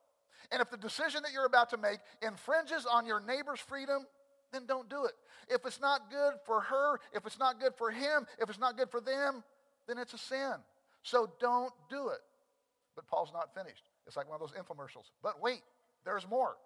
And 0.52 0.60
if 0.60 0.70
the 0.70 0.76
decision 0.76 1.22
that 1.22 1.32
you're 1.32 1.46
about 1.46 1.70
to 1.70 1.76
make 1.76 1.98
infringes 2.22 2.86
on 2.86 3.06
your 3.06 3.20
neighbor's 3.20 3.60
freedom, 3.60 4.06
then 4.52 4.66
don't 4.66 4.88
do 4.88 5.04
it. 5.04 5.12
If 5.48 5.64
it's 5.64 5.80
not 5.80 6.10
good 6.10 6.34
for 6.44 6.60
her, 6.60 6.98
if 7.12 7.26
it's 7.26 7.38
not 7.38 7.60
good 7.60 7.74
for 7.76 7.90
him, 7.90 8.26
if 8.40 8.48
it's 8.48 8.58
not 8.58 8.76
good 8.76 8.90
for 8.90 9.00
them, 9.00 9.42
then 9.86 9.98
it's 9.98 10.14
a 10.14 10.18
sin. 10.18 10.54
So 11.02 11.30
don't 11.40 11.72
do 11.88 12.08
it. 12.08 12.20
But 12.94 13.06
Paul's 13.06 13.32
not 13.32 13.54
finished. 13.54 13.84
It's 14.06 14.16
like 14.16 14.28
one 14.28 14.40
of 14.40 14.40
those 14.40 14.58
infomercials. 14.58 15.10
But 15.22 15.40
wait, 15.40 15.62
there's 16.04 16.28
more. 16.28 16.56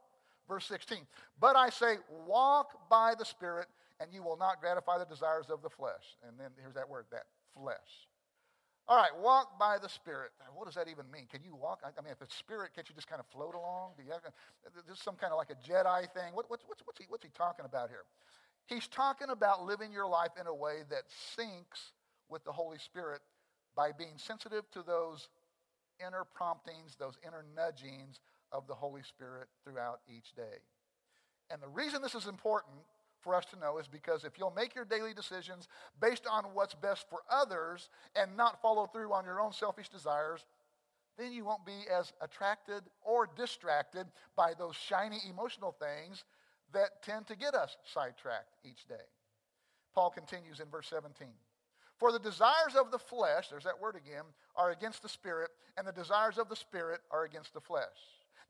Verse 0.48 0.66
16. 0.66 1.06
But 1.38 1.56
I 1.56 1.70
say, 1.70 1.96
walk 2.26 2.88
by 2.88 3.14
the 3.18 3.24
Spirit, 3.24 3.66
and 4.00 4.12
you 4.12 4.22
will 4.22 4.36
not 4.36 4.60
gratify 4.60 4.98
the 4.98 5.04
desires 5.04 5.46
of 5.50 5.62
the 5.62 5.70
flesh. 5.70 6.16
And 6.26 6.38
then 6.38 6.50
here's 6.60 6.74
that 6.74 6.88
word, 6.88 7.06
that 7.12 7.24
flesh. 7.54 8.08
All 8.90 8.96
right, 8.96 9.16
walk 9.22 9.56
by 9.56 9.78
the 9.78 9.88
Spirit. 9.88 10.32
What 10.52 10.66
does 10.66 10.74
that 10.74 10.88
even 10.88 11.08
mean? 11.12 11.26
Can 11.30 11.44
you 11.44 11.54
walk? 11.54 11.78
I 11.84 12.02
mean, 12.02 12.10
if 12.10 12.20
it's 12.20 12.34
Spirit, 12.34 12.72
can't 12.74 12.88
you 12.88 12.94
just 12.96 13.06
kind 13.06 13.20
of 13.20 13.26
float 13.26 13.54
along? 13.54 13.92
Do 13.96 14.02
you 14.02 14.10
have, 14.10 14.20
this 14.88 14.98
some 14.98 15.14
kind 15.14 15.32
of 15.32 15.38
like 15.38 15.50
a 15.50 15.54
Jedi 15.62 16.12
thing? 16.12 16.34
What, 16.34 16.46
what's, 16.50 16.64
what's, 16.66 16.82
what's, 16.84 16.98
he, 16.98 17.04
what's 17.08 17.22
he 17.22 17.30
talking 17.32 17.64
about 17.64 17.88
here? 17.88 18.02
He's 18.66 18.88
talking 18.88 19.30
about 19.30 19.62
living 19.62 19.92
your 19.92 20.08
life 20.08 20.32
in 20.40 20.48
a 20.48 20.54
way 20.54 20.82
that 20.90 21.04
syncs 21.38 21.94
with 22.28 22.42
the 22.42 22.50
Holy 22.50 22.78
Spirit 22.78 23.20
by 23.76 23.92
being 23.96 24.18
sensitive 24.18 24.68
to 24.72 24.82
those 24.82 25.28
inner 26.04 26.24
promptings, 26.34 26.96
those 26.98 27.14
inner 27.24 27.44
nudgings 27.54 28.18
of 28.50 28.66
the 28.66 28.74
Holy 28.74 29.02
Spirit 29.02 29.46
throughout 29.62 30.00
each 30.08 30.34
day. 30.34 30.58
And 31.48 31.62
the 31.62 31.68
reason 31.68 32.02
this 32.02 32.16
is 32.16 32.26
important 32.26 32.74
for 33.22 33.34
us 33.34 33.44
to 33.46 33.58
know 33.58 33.78
is 33.78 33.88
because 33.88 34.24
if 34.24 34.38
you'll 34.38 34.52
make 34.52 34.74
your 34.74 34.84
daily 34.84 35.14
decisions 35.14 35.68
based 36.00 36.26
on 36.30 36.44
what's 36.54 36.74
best 36.74 37.06
for 37.08 37.20
others 37.30 37.88
and 38.16 38.36
not 38.36 38.60
follow 38.62 38.86
through 38.86 39.12
on 39.12 39.24
your 39.24 39.40
own 39.40 39.52
selfish 39.52 39.88
desires, 39.88 40.44
then 41.18 41.32
you 41.32 41.44
won't 41.44 41.66
be 41.66 41.84
as 41.92 42.12
attracted 42.20 42.82
or 43.02 43.28
distracted 43.36 44.06
by 44.36 44.52
those 44.58 44.74
shiny 44.74 45.18
emotional 45.28 45.76
things 45.78 46.24
that 46.72 47.02
tend 47.02 47.26
to 47.26 47.36
get 47.36 47.54
us 47.54 47.76
sidetracked 47.92 48.54
each 48.64 48.86
day. 48.88 48.94
Paul 49.94 50.10
continues 50.10 50.60
in 50.60 50.68
verse 50.70 50.86
17. 50.88 51.28
For 51.98 52.12
the 52.12 52.18
desires 52.18 52.76
of 52.78 52.90
the 52.90 52.98
flesh, 52.98 53.48
there's 53.48 53.64
that 53.64 53.80
word 53.80 53.96
again, 53.96 54.24
are 54.56 54.70
against 54.70 55.02
the 55.02 55.08
spirit, 55.08 55.50
and 55.76 55.86
the 55.86 55.92
desires 55.92 56.38
of 56.38 56.48
the 56.48 56.56
spirit 56.56 57.00
are 57.10 57.24
against 57.24 57.52
the 57.52 57.60
flesh. 57.60 57.84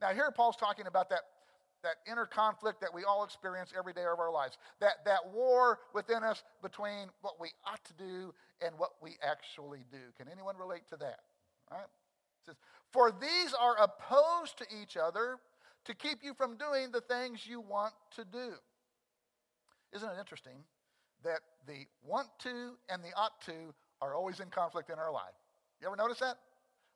Now, 0.00 0.10
here 0.10 0.30
Paul's 0.30 0.56
talking 0.56 0.86
about 0.86 1.10
that 1.10 1.22
that 1.82 1.96
inner 2.10 2.26
conflict 2.26 2.80
that 2.80 2.92
we 2.92 3.04
all 3.04 3.24
experience 3.24 3.72
every 3.76 3.92
day 3.92 4.04
of 4.04 4.18
our 4.18 4.30
lives. 4.30 4.58
That, 4.80 5.04
that 5.04 5.32
war 5.32 5.78
within 5.94 6.22
us 6.22 6.42
between 6.62 7.08
what 7.22 7.40
we 7.40 7.50
ought 7.66 7.84
to 7.84 7.94
do 7.94 8.34
and 8.64 8.74
what 8.78 8.90
we 9.02 9.16
actually 9.22 9.84
do. 9.90 9.98
Can 10.18 10.28
anyone 10.28 10.56
relate 10.58 10.82
to 10.90 10.96
that? 10.96 11.20
Right? 11.70 11.80
It 11.80 12.46
says, 12.46 12.56
For 12.92 13.12
these 13.12 13.54
are 13.58 13.76
opposed 13.78 14.58
to 14.58 14.66
each 14.82 14.96
other 14.96 15.38
to 15.84 15.94
keep 15.94 16.18
you 16.22 16.34
from 16.34 16.56
doing 16.56 16.90
the 16.92 17.00
things 17.00 17.46
you 17.46 17.60
want 17.60 17.94
to 18.16 18.24
do. 18.24 18.52
Isn't 19.92 20.08
it 20.08 20.18
interesting 20.18 20.64
that 21.24 21.40
the 21.66 21.86
want 22.06 22.28
to 22.40 22.76
and 22.88 23.02
the 23.02 23.12
ought 23.16 23.40
to 23.46 23.74
are 24.00 24.14
always 24.14 24.40
in 24.40 24.48
conflict 24.48 24.90
in 24.90 24.98
our 24.98 25.12
life? 25.12 25.34
You 25.80 25.86
ever 25.86 25.96
notice 25.96 26.18
that? 26.18 26.36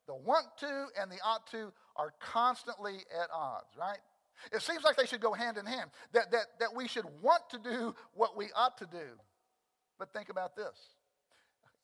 The 0.07 0.15
want 0.15 0.47
to 0.61 0.87
and 1.01 1.11
the 1.11 1.19
ought 1.25 1.47
to 1.53 1.73
are 1.97 2.13
constantly 2.21 2.97
at 3.11 3.31
odds, 3.33 3.77
right? 3.79 3.99
It 4.53 4.63
seems 4.63 4.85
like 4.85 4.97
they 4.97 5.07
should 5.07 5.21
go 5.21 5.33
hand 5.33 5.57
in 5.57 5.67
hand, 5.67 5.91
that, 6.13 6.31
that, 6.33 6.47
that 6.61 6.75
we 6.75 6.89
should 6.89 7.07
want 7.23 7.43
to 7.51 7.59
do 7.59 7.95
what 8.15 8.37
we 8.37 8.49
ought 8.55 8.79
to 8.79 8.87
do. 8.87 9.19
But 9.99 10.13
think 10.13 10.29
about 10.29 10.57
this. 10.57 10.77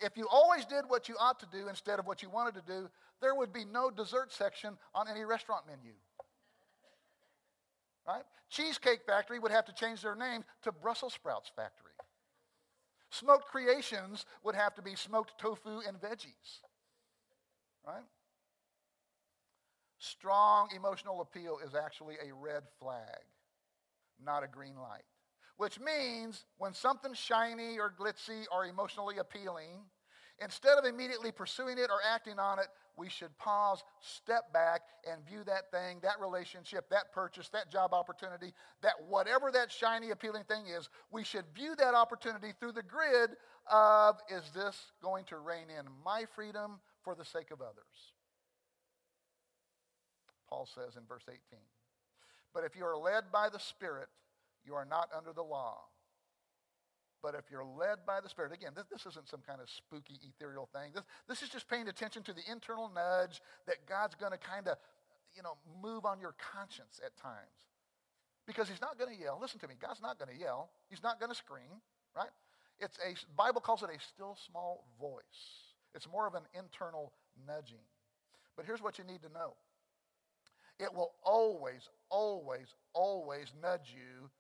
If 0.00 0.16
you 0.16 0.26
always 0.30 0.64
did 0.64 0.84
what 0.88 1.08
you 1.08 1.16
ought 1.18 1.38
to 1.40 1.46
do 1.52 1.68
instead 1.68 1.98
of 1.98 2.06
what 2.06 2.22
you 2.22 2.30
wanted 2.30 2.54
to 2.54 2.62
do, 2.66 2.88
there 3.20 3.34
would 3.34 3.52
be 3.52 3.64
no 3.64 3.90
dessert 3.90 4.32
section 4.32 4.76
on 4.94 5.08
any 5.08 5.24
restaurant 5.24 5.66
menu. 5.66 5.92
Right? 8.06 8.24
Cheesecake 8.48 9.00
Factory 9.06 9.38
would 9.38 9.52
have 9.52 9.66
to 9.66 9.74
change 9.74 10.02
their 10.02 10.16
name 10.16 10.44
to 10.62 10.72
Brussels 10.72 11.12
Sprouts 11.12 11.50
Factory. 11.54 11.92
Smoked 13.10 13.46
Creations 13.46 14.24
would 14.42 14.54
have 14.54 14.74
to 14.74 14.82
be 14.82 14.94
smoked 14.94 15.38
tofu 15.38 15.80
and 15.86 16.00
veggies. 16.00 16.60
Right? 17.86 18.04
Strong 20.00 20.70
emotional 20.74 21.20
appeal 21.20 21.58
is 21.62 21.74
actually 21.74 22.14
a 22.26 22.32
red 22.32 22.62
flag, 22.78 23.20
not 24.24 24.42
a 24.42 24.48
green 24.48 24.76
light. 24.76 25.04
Which 25.58 25.78
means 25.78 26.46
when 26.56 26.72
something's 26.72 27.18
shiny 27.18 27.78
or 27.78 27.92
glitzy 27.92 28.44
or 28.50 28.64
emotionally 28.64 29.18
appealing, 29.18 29.84
instead 30.42 30.78
of 30.78 30.86
immediately 30.86 31.32
pursuing 31.32 31.76
it 31.76 31.90
or 31.90 32.00
acting 32.02 32.38
on 32.38 32.58
it, 32.58 32.68
we 32.96 33.10
should 33.10 33.36
pause, 33.36 33.84
step 34.00 34.50
back, 34.54 34.80
and 35.06 35.22
view 35.26 35.44
that 35.44 35.70
thing, 35.70 35.98
that 36.02 36.18
relationship, 36.18 36.88
that 36.88 37.12
purchase, 37.12 37.50
that 37.50 37.70
job 37.70 37.92
opportunity, 37.92 38.54
that 38.80 38.94
whatever 39.06 39.50
that 39.52 39.70
shiny, 39.70 40.12
appealing 40.12 40.44
thing 40.44 40.64
is, 40.66 40.88
we 41.10 41.24
should 41.24 41.44
view 41.54 41.76
that 41.76 41.92
opportunity 41.92 42.54
through 42.58 42.72
the 42.72 42.82
grid 42.82 43.32
of 43.70 44.16
is 44.30 44.44
this 44.54 44.92
going 45.02 45.26
to 45.26 45.36
rein 45.36 45.68
in 45.68 45.84
my 46.02 46.24
freedom 46.34 46.80
for 47.04 47.14
the 47.14 47.24
sake 47.24 47.50
of 47.50 47.60
others? 47.60 48.14
Paul 50.50 50.66
says 50.66 50.96
in 50.96 51.02
verse 51.08 51.24
18. 51.28 51.38
But 52.52 52.64
if 52.64 52.76
you 52.76 52.84
are 52.84 52.98
led 52.98 53.30
by 53.32 53.48
the 53.48 53.60
Spirit, 53.60 54.08
you 54.66 54.74
are 54.74 54.84
not 54.84 55.08
under 55.16 55.32
the 55.32 55.42
law. 55.42 55.78
But 57.22 57.34
if 57.34 57.44
you're 57.50 57.64
led 57.64 58.06
by 58.06 58.20
the 58.20 58.28
Spirit, 58.28 58.52
again, 58.52 58.72
this, 58.74 58.86
this 58.90 59.06
isn't 59.06 59.28
some 59.28 59.40
kind 59.46 59.60
of 59.60 59.68
spooky, 59.68 60.18
ethereal 60.24 60.68
thing. 60.72 60.92
This, 60.94 61.04
this 61.28 61.42
is 61.42 61.48
just 61.50 61.68
paying 61.68 61.88
attention 61.88 62.22
to 62.24 62.32
the 62.32 62.42
internal 62.50 62.90
nudge 62.92 63.40
that 63.66 63.86
God's 63.86 64.14
going 64.14 64.32
to 64.32 64.38
kind 64.38 64.68
of, 64.68 64.78
you 65.36 65.42
know, 65.42 65.56
move 65.82 66.04
on 66.04 66.18
your 66.18 66.34
conscience 66.52 67.00
at 67.04 67.16
times. 67.16 67.68
Because 68.46 68.68
he's 68.68 68.80
not 68.80 68.98
going 68.98 69.14
to 69.14 69.20
yell. 69.20 69.38
Listen 69.40 69.60
to 69.60 69.68
me. 69.68 69.74
God's 69.80 70.00
not 70.00 70.18
going 70.18 70.34
to 70.34 70.36
yell. 70.36 70.70
He's 70.88 71.02
not 71.02 71.20
going 71.20 71.30
to 71.30 71.36
scream, 71.36 71.84
right? 72.16 72.32
It's 72.80 72.96
a, 73.04 73.14
Bible 73.36 73.60
calls 73.60 73.82
it 73.82 73.90
a 73.94 74.00
still 74.00 74.36
small 74.48 74.86
voice. 74.98 75.68
It's 75.94 76.08
more 76.08 76.26
of 76.26 76.34
an 76.34 76.42
internal 76.56 77.12
nudging. 77.46 77.84
But 78.56 78.64
here's 78.64 78.80
what 78.82 78.98
you 78.98 79.04
need 79.04 79.22
to 79.22 79.28
know. 79.28 79.54
It 80.80 80.94
will 80.94 81.12
always, 81.22 81.88
always, 82.08 82.74
always 82.94 83.52
nudge 83.62 83.94
you, 83.94 84.30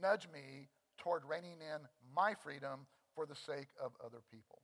nudge 0.00 0.28
me 0.32 0.68
toward 0.98 1.24
reining 1.28 1.58
in 1.60 1.80
my 2.14 2.34
freedom 2.42 2.86
for 3.14 3.26
the 3.26 3.34
sake 3.34 3.68
of 3.82 3.92
other 4.04 4.22
people. 4.30 4.62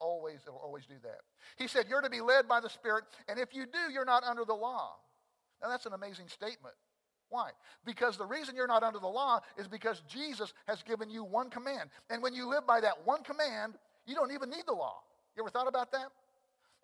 Always, 0.00 0.40
it'll 0.46 0.58
always 0.58 0.86
do 0.86 0.94
that. 1.02 1.20
He 1.56 1.68
said, 1.68 1.86
You're 1.88 2.00
to 2.00 2.10
be 2.10 2.20
led 2.20 2.48
by 2.48 2.60
the 2.60 2.70
Spirit, 2.70 3.04
and 3.28 3.38
if 3.38 3.54
you 3.54 3.66
do, 3.66 3.92
you're 3.92 4.04
not 4.04 4.24
under 4.24 4.44
the 4.44 4.54
law. 4.54 4.96
Now, 5.62 5.68
that's 5.68 5.86
an 5.86 5.92
amazing 5.92 6.28
statement. 6.28 6.74
Why? 7.28 7.50
Because 7.84 8.16
the 8.16 8.26
reason 8.26 8.54
you're 8.54 8.66
not 8.66 8.82
under 8.82 8.98
the 8.98 9.08
law 9.08 9.40
is 9.58 9.68
because 9.68 10.02
Jesus 10.08 10.52
has 10.66 10.82
given 10.82 11.10
you 11.10 11.24
one 11.24 11.50
command. 11.50 11.90
And 12.08 12.22
when 12.22 12.34
you 12.34 12.48
live 12.48 12.66
by 12.66 12.80
that 12.80 13.04
one 13.04 13.22
command, 13.22 13.74
you 14.06 14.14
don't 14.14 14.32
even 14.32 14.48
need 14.48 14.64
the 14.66 14.74
law. 14.74 14.98
You 15.36 15.42
ever 15.42 15.50
thought 15.50 15.68
about 15.68 15.90
that? 15.92 16.08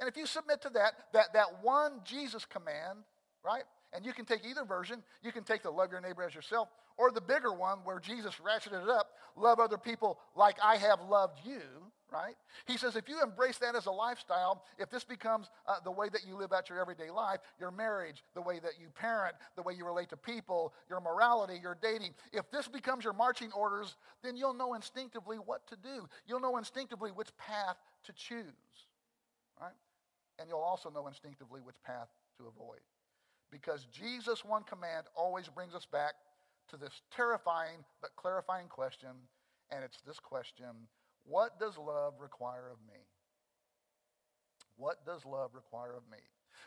And 0.00 0.09
if 0.09 0.17
you 0.17 0.26
submit 0.26 0.62
to 0.62 0.71
that, 0.71 0.95
that, 1.12 1.33
that 1.35 1.62
one 1.62 2.00
Jesus 2.05 2.45
command, 2.45 3.05
right? 3.44 3.64
And 3.92 4.06
you 4.06 4.12
can 4.12 4.25
take 4.25 4.44
either 4.44 4.64
version. 4.64 5.02
You 5.22 5.32
can 5.32 5.44
take 5.44 5.62
the 5.62 5.70
love 5.70 5.90
your 5.90 6.00
neighbor 6.00 6.22
as 6.22 6.34
yourself, 6.34 6.68
or 6.96 7.11
the 7.11 7.20
bigger 7.20 7.52
one 7.52 7.78
where 7.84 7.99
Jesus 7.99 8.34
ratcheted 8.44 8.82
it 8.82 8.88
up, 8.88 9.11
love 9.37 9.61
other 9.61 9.78
people 9.78 10.18
like 10.34 10.56
I 10.62 10.76
have 10.76 11.00
loved 11.08 11.40
you, 11.44 11.61
right? 12.11 12.34
He 12.66 12.76
says 12.76 12.96
if 12.96 13.08
you 13.08 13.22
embrace 13.22 13.58
that 13.58 13.75
as 13.75 13.87
a 13.87 13.90
lifestyle, 13.90 14.64
if 14.78 14.90
this 14.90 15.04
becomes 15.04 15.49
uh, 15.66 15.76
the 15.84 15.90
way 15.90 16.08
that 16.11 16.26
you 16.26 16.37
live 16.37 16.52
out 16.52 16.68
your 16.68 16.80
everyday 16.80 17.11
life, 17.11 17.40
your 17.58 17.70
marriage, 17.70 18.22
the 18.34 18.42
way 18.42 18.58
that 18.61 18.72
you 18.80 18.88
parent, 18.94 19.34
the 19.56 19.62
way 19.62 19.75
you 19.75 19.84
relate 19.84 20.11
to 20.11 20.16
people, 20.16 20.72
your 20.88 21.00
morality, 21.00 21.58
your 21.61 21.76
dating, 21.82 22.14
if 22.32 22.50
this 22.50 22.68
becomes 22.68 23.04
your 23.04 23.14
marching 23.14 23.50
orders, 23.52 23.96
then 24.22 24.37
you'll 24.37 24.54
know 24.54 24.75
instinctively 24.75 25.37
what 25.37 25.66
to 25.68 25.76
do. 25.76 26.08
You'll 26.26 26.40
know 26.40 26.56
instinctively 26.56 27.11
which 27.11 27.28
path 27.37 27.76
to 28.04 28.12
choose, 28.12 28.44
right? 29.61 29.72
And 30.38 30.49
you'll 30.49 30.61
also 30.61 30.90
know 30.90 31.06
instinctively 31.06 31.61
which 31.61 31.76
path 31.84 32.08
to 32.38 32.44
avoid. 32.46 32.80
Because 33.52 33.87
Jesus' 33.92 34.44
one 34.44 34.64
command 34.64 35.06
always 35.14 35.47
brings 35.49 35.75
us 35.75 35.87
back 35.87 36.14
to 36.71 36.78
this 36.78 37.02
terrifying 37.14 37.85
but 38.00 38.16
clarifying 38.16 38.66
question, 38.66 39.11
and 39.71 39.85
it's 39.85 40.00
this 40.06 40.18
question 40.18 40.88
What 41.25 41.61
does 41.61 41.76
love 41.78 42.14
require 42.18 42.71
of 42.73 42.78
me? 42.88 42.99
What 44.76 45.04
does 45.04 45.25
love 45.26 45.50
require 45.54 45.94
of 45.94 46.02
me? 46.11 46.18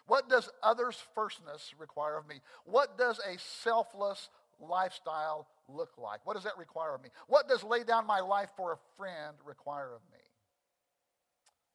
What 0.08 0.30
does 0.30 0.50
others' 0.62 1.02
firstness 1.16 1.74
require 1.80 2.18
of 2.18 2.28
me? 2.28 2.36
What 2.66 2.98
does 2.98 3.20
a 3.20 3.40
selfless 3.40 4.30
lifestyle 4.60 5.48
look 5.68 5.92
like? 5.98 6.20
What 6.26 6.36
does 6.36 6.44
that 6.44 6.58
require 6.58 6.94
of 6.94 7.02
me? 7.02 7.10
What 7.28 7.50
does 7.50 7.64
lay 7.64 7.84
down 7.84 8.06
my 8.06 8.20
life 8.20 8.50
for 8.56 8.74
a 8.74 8.78
friend 8.96 9.36
require 9.44 9.94
of 9.96 10.02
me? 10.12 10.20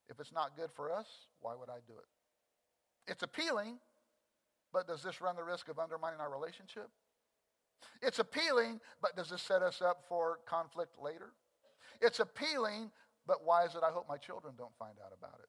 If 0.09 0.21
it's 0.21 0.33
not 0.33 0.57
good 0.57 0.71
for 0.75 0.93
us, 0.93 1.07
why 1.41 1.55
would 1.55 1.69
I 1.69 1.79
do 1.87 1.95
it? 1.95 3.11
It's 3.11 3.23
appealing, 3.23 3.79
but 4.73 4.87
does 4.87 5.03
this 5.03 5.21
run 5.21 5.37
the 5.37 5.45
risk 5.45 5.69
of 5.69 5.79
undermining 5.79 6.21
our 6.21 6.31
relationship? 6.31 6.89
It's 8.03 8.19
appealing, 8.19 8.81
but 9.01 9.17
does 9.17 9.31
this 9.31 9.43
set 9.43 9.63
us 9.63 9.83
up 9.83 10.05
for 10.09 10.41
conflict 10.47 10.97
later? 11.03 11.33
It's 12.01 12.21
appealing, 12.21 12.91
but 13.27 13.45
why 13.45 13.65
is 13.65 13.75
it 13.75 13.83
I 13.83 13.91
hope 13.91 14.07
my 14.09 14.17
children 14.17 14.55
don't 14.57 14.77
find 14.79 14.95
out 15.05 15.13
about 15.17 15.39
it? 15.43 15.49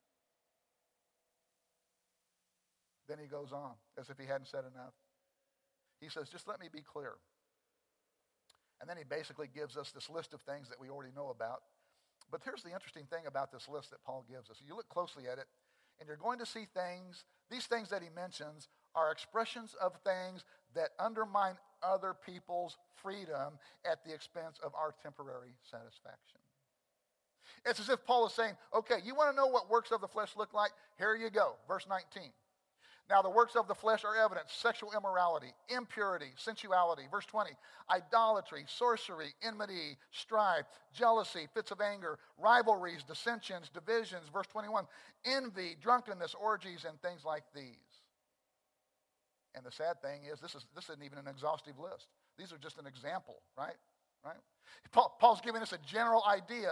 Then 3.08 3.18
he 3.20 3.28
goes 3.28 3.51
on, 3.51 3.74
as 4.00 4.10
if 4.10 4.18
he 4.18 4.25
hadn't 4.25 4.48
said 4.48 4.63
enough. 4.63 4.94
He 6.00 6.10
says, 6.10 6.30
just 6.30 6.48
let 6.48 6.60
me 6.60 6.68
be 6.72 6.82
clear. 6.82 7.13
And 8.80 8.90
then 8.90 8.98
he 8.98 9.04
basically 9.04 9.48
gives 9.54 9.78
us 9.78 9.92
this 9.92 10.10
list 10.10 10.34
of 10.34 10.42
things 10.42 10.68
that 10.70 10.80
we 10.80 10.90
already 10.90 11.12
know 11.16 11.30
about. 11.30 11.62
But 12.32 12.42
here's 12.44 12.63
the 12.63 12.74
interesting 12.74 13.06
thing 13.06 13.28
about 13.28 13.51
this 13.51 13.68
list 13.68 13.92
that 13.92 14.04
Paul 14.04 14.25
gives 14.30 14.50
us. 14.50 14.62
You 14.66 14.75
look 14.75 14.90
closely 14.90 15.28
at 15.28 15.38
it, 15.38 15.46
and 16.00 16.08
you're 16.08 16.18
going 16.18 16.40
to 16.40 16.46
see 16.46 16.66
things, 16.74 17.25
these 17.51 17.68
things 17.68 17.90
that 17.90 18.01
he 18.01 18.10
mentions 18.10 18.70
are 18.96 19.12
expressions 19.12 19.76
of 19.82 19.94
things 20.04 20.44
that 20.76 20.90
undermine 21.00 21.56
other 21.84 22.16
people's 22.26 22.78
freedom 23.02 23.54
at 23.90 24.04
the 24.06 24.14
expense 24.14 24.60
of 24.64 24.74
our 24.76 24.94
temporary 25.02 25.54
satisfaction. 25.70 26.40
It's 27.66 27.80
as 27.80 27.90
if 27.90 28.06
Paul 28.06 28.28
is 28.28 28.34
saying, 28.34 28.54
okay, 28.74 28.98
you 29.04 29.16
want 29.16 29.32
to 29.32 29.36
know 29.36 29.48
what 29.48 29.70
works 29.70 29.92
of 29.92 30.02
the 30.02 30.08
flesh 30.08 30.32
look 30.38 30.54
like? 30.54 30.72
Here 30.98 31.16
you 31.16 31.30
go. 31.30 31.56
Verse 31.68 31.86
19. 31.90 32.32
Now, 33.10 33.22
the 33.22 33.30
works 33.30 33.58
of 33.58 33.68
the 33.68 33.76
flesh 33.76 34.06
are 34.06 34.16
evident 34.16 34.46
sexual 34.50 34.92
immorality, 34.96 35.54
impurity, 35.68 36.32
sensuality. 36.38 37.04
Verse 37.12 37.26
20, 37.26 37.52
idolatry, 37.90 38.64
sorcery, 38.68 39.34
enmity, 39.44 39.98
strife, 40.12 40.66
jealousy, 40.94 41.48
fits 41.54 41.72
of 41.72 41.82
anger, 41.82 42.20
rivalries, 42.38 43.04
dissensions, 43.04 43.70
divisions. 43.70 44.30
Verse 44.32 44.48
21, 44.48 44.86
envy, 45.26 45.76
drunkenness, 45.82 46.34
orgies, 46.42 46.86
and 46.88 47.02
things 47.02 47.26
like 47.26 47.44
these. 47.54 47.91
And 49.55 49.65
the 49.65 49.72
sad 49.72 50.01
thing 50.01 50.22
is, 50.31 50.39
this, 50.39 50.55
is, 50.55 50.65
this 50.75 50.86
isn't 50.86 51.03
even 51.03 51.17
an 51.17 51.27
exhaustive 51.27 51.77
list. 51.79 52.08
These 52.38 52.53
are 52.53 52.58
just 52.58 52.77
an 52.77 52.88
example, 52.88 53.36
right? 53.58 53.75
Right? 54.24 54.38
Paul, 54.91 55.15
Paul's 55.20 55.41
giving 55.41 55.62
us 55.62 55.74
a 55.74 55.79
general 55.86 56.24
idea 56.25 56.70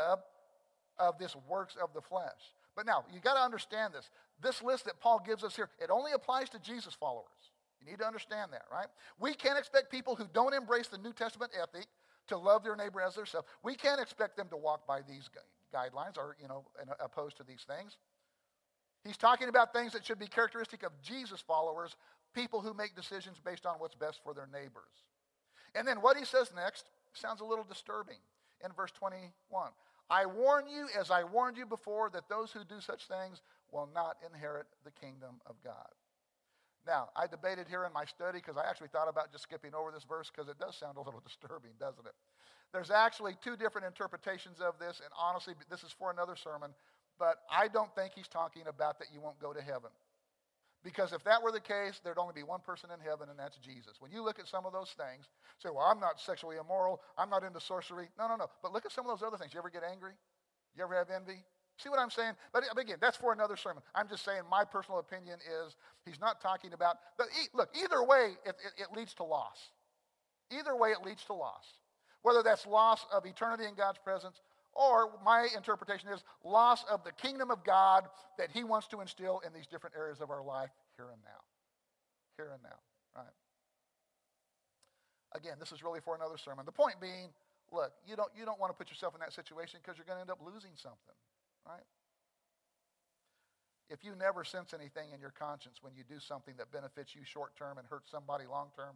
of 0.97 1.17
this 1.17 1.35
works 1.47 1.75
of 1.81 1.93
the 1.93 2.01
flesh. 2.01 2.55
But 2.75 2.85
now, 2.85 3.03
you 3.13 3.19
got 3.19 3.33
to 3.33 3.41
understand 3.41 3.93
this. 3.93 4.09
This 4.41 4.61
list 4.61 4.85
that 4.85 4.99
Paul 4.99 5.21
gives 5.25 5.43
us 5.43 5.55
here, 5.55 5.69
it 5.81 5.89
only 5.89 6.11
applies 6.13 6.49
to 6.49 6.59
Jesus 6.59 6.93
followers. 6.93 7.51
You 7.81 7.89
need 7.89 7.99
to 7.99 8.05
understand 8.05 8.51
that, 8.53 8.63
right? 8.71 8.87
We 9.19 9.33
can't 9.33 9.57
expect 9.57 9.91
people 9.91 10.15
who 10.15 10.25
don't 10.33 10.53
embrace 10.53 10.87
the 10.87 10.97
New 10.97 11.13
Testament 11.13 11.51
ethic 11.61 11.87
to 12.27 12.37
love 12.37 12.63
their 12.63 12.75
neighbor 12.75 13.01
as 13.01 13.15
themselves. 13.15 13.47
We 13.63 13.75
can't 13.75 13.99
expect 13.99 14.37
them 14.37 14.47
to 14.49 14.57
walk 14.57 14.85
by 14.85 15.01
these 15.01 15.29
guidelines 15.73 16.17
or, 16.17 16.35
you 16.41 16.47
know, 16.47 16.65
opposed 16.99 17.37
to 17.37 17.43
these 17.43 17.65
things. 17.67 17.97
He's 19.03 19.17
talking 19.17 19.49
about 19.49 19.73
things 19.73 19.93
that 19.93 20.05
should 20.05 20.19
be 20.19 20.27
characteristic 20.27 20.83
of 20.83 20.91
Jesus 21.01 21.39
followers, 21.41 21.95
people 22.33 22.61
who 22.61 22.73
make 22.73 22.95
decisions 22.95 23.37
based 23.43 23.65
on 23.65 23.75
what's 23.79 23.95
best 23.95 24.19
for 24.23 24.33
their 24.33 24.47
neighbors. 24.51 25.07
And 25.75 25.87
then 25.87 26.01
what 26.01 26.17
he 26.17 26.25
says 26.25 26.51
next 26.55 26.89
sounds 27.13 27.41
a 27.41 27.45
little 27.45 27.63
disturbing 27.63 28.17
in 28.63 28.71
verse 28.73 28.91
21. 28.91 29.31
I 30.09 30.25
warn 30.25 30.67
you, 30.67 30.87
as 30.99 31.11
I 31.11 31.23
warned 31.23 31.57
you 31.57 31.65
before, 31.65 32.09
that 32.11 32.27
those 32.29 32.51
who 32.51 32.63
do 32.63 32.81
such 32.81 33.07
things 33.07 33.41
will 33.71 33.87
not 33.93 34.17
inherit 34.25 34.65
the 34.83 34.91
kingdom 34.91 35.39
of 35.45 35.55
God. 35.63 35.89
Now, 36.87 37.09
I 37.15 37.27
debated 37.27 37.67
here 37.67 37.85
in 37.85 37.93
my 37.93 38.05
study 38.05 38.39
because 38.39 38.57
I 38.57 38.67
actually 38.67 38.87
thought 38.87 39.07
about 39.07 39.31
just 39.31 39.43
skipping 39.43 39.75
over 39.75 39.91
this 39.91 40.05
verse 40.05 40.31
because 40.33 40.49
it 40.49 40.57
does 40.57 40.75
sound 40.75 40.97
a 40.97 41.01
little 41.01 41.21
disturbing, 41.25 41.71
doesn't 41.79 42.05
it? 42.05 42.13
There's 42.73 42.91
actually 42.91 43.35
two 43.43 43.55
different 43.55 43.87
interpretations 43.87 44.61
of 44.61 44.77
this, 44.79 45.01
and 45.03 45.09
honestly, 45.17 45.53
this 45.69 45.83
is 45.83 45.91
for 45.91 46.11
another 46.11 46.35
sermon, 46.35 46.73
but 47.19 47.35
I 47.51 47.67
don't 47.67 47.93
think 47.93 48.13
he's 48.15 48.27
talking 48.27 48.63
about 48.67 48.97
that 48.99 49.09
you 49.13 49.21
won't 49.21 49.39
go 49.39 49.53
to 49.53 49.61
heaven. 49.61 49.91
Because 50.83 51.11
if 51.11 51.23
that 51.25 51.43
were 51.43 51.51
the 51.51 51.59
case, 51.59 51.99
there'd 52.03 52.17
only 52.17 52.33
be 52.33 52.43
one 52.43 52.61
person 52.61 52.89
in 52.93 52.99
heaven, 53.03 53.27
and 53.29 53.37
that's 53.37 53.57
Jesus. 53.57 53.99
When 53.99 54.11
you 54.11 54.23
look 54.23 54.39
at 54.39 54.47
some 54.47 54.65
of 54.65 54.71
those 54.71 54.95
things, 54.95 55.27
say, 55.61 55.67
well, 55.69 55.83
I'm 55.83 55.99
not 55.99 56.21
sexually 56.21 56.55
immoral. 56.55 57.01
I'm 57.17 57.29
not 57.29 57.43
into 57.43 57.59
sorcery. 57.59 58.07
No, 58.17 58.29
no, 58.29 58.37
no. 58.37 58.47
But 58.63 58.71
look 58.71 58.85
at 58.85 58.93
some 58.93 59.05
of 59.05 59.11
those 59.11 59.25
other 59.25 59.35
things. 59.35 59.53
You 59.53 59.59
ever 59.59 59.69
get 59.69 59.83
angry? 59.83 60.13
You 60.77 60.83
ever 60.83 60.95
have 60.95 61.09
envy? 61.09 61.43
See 61.75 61.89
what 61.89 61.99
I'm 61.99 62.09
saying? 62.09 62.33
But 62.53 62.63
again, 62.77 62.97
that's 63.01 63.17
for 63.17 63.33
another 63.33 63.57
sermon. 63.57 63.83
I'm 63.93 64.07
just 64.07 64.23
saying 64.23 64.41
my 64.49 64.63
personal 64.63 64.99
opinion 64.99 65.39
is 65.39 65.75
he's 66.05 66.19
not 66.19 66.41
talking 66.41 66.71
about, 66.73 66.97
look, 67.53 67.69
either 67.75 68.03
way, 68.03 68.35
it, 68.45 68.55
it, 68.65 68.83
it 68.83 68.97
leads 68.97 69.13
to 69.15 69.23
loss. 69.23 69.57
Either 70.51 70.75
way, 70.75 70.89
it 70.89 71.05
leads 71.05 71.23
to 71.25 71.33
loss. 71.33 71.65
Whether 72.21 72.43
that's 72.43 72.65
loss 72.65 73.05
of 73.13 73.25
eternity 73.25 73.63
in 73.65 73.75
God's 73.75 73.97
presence 73.97 74.41
or 74.73 75.11
my 75.25 75.47
interpretation 75.55 76.09
is 76.09 76.23
loss 76.43 76.83
of 76.89 77.03
the 77.03 77.11
kingdom 77.11 77.51
of 77.51 77.63
God 77.63 78.05
that 78.37 78.49
he 78.51 78.63
wants 78.63 78.87
to 78.87 79.01
instill 79.01 79.41
in 79.45 79.53
these 79.53 79.67
different 79.67 79.95
areas 79.95 80.21
of 80.21 80.29
our 80.29 80.43
life 80.43 80.69
here 80.95 81.07
and 81.11 81.21
now. 81.23 81.41
Here 82.37 82.51
and 82.53 82.63
now, 82.63 82.79
right? 83.15 83.35
Again, 85.35 85.57
this 85.59 85.71
is 85.71 85.83
really 85.83 85.99
for 85.99 86.15
another 86.15 86.37
sermon. 86.37 86.65
The 86.65 86.71
point 86.71 86.95
being, 87.01 87.29
look, 87.71 87.91
you 88.07 88.15
don't, 88.15 88.31
you 88.37 88.45
don't 88.45 88.59
want 88.59 88.71
to 88.71 88.77
put 88.77 88.89
yourself 88.89 89.13
in 89.13 89.19
that 89.21 89.33
situation 89.33 89.79
because 89.83 89.97
you're 89.97 90.05
going 90.05 90.17
to 90.17 90.21
end 90.21 90.31
up 90.31 90.39
losing 90.41 90.71
something, 90.75 91.17
right? 91.67 91.85
If 93.89 94.03
you 94.03 94.13
never 94.15 94.43
sense 94.43 94.73
anything 94.73 95.11
in 95.13 95.19
your 95.19 95.33
conscience 95.33 95.77
when 95.81 95.93
you 95.95 96.03
do 96.07 96.19
something 96.19 96.53
that 96.57 96.71
benefits 96.71 97.15
you 97.15 97.21
short 97.25 97.57
term 97.57 97.77
and 97.77 97.87
hurts 97.87 98.11
somebody 98.11 98.45
long 98.45 98.69
term, 98.75 98.95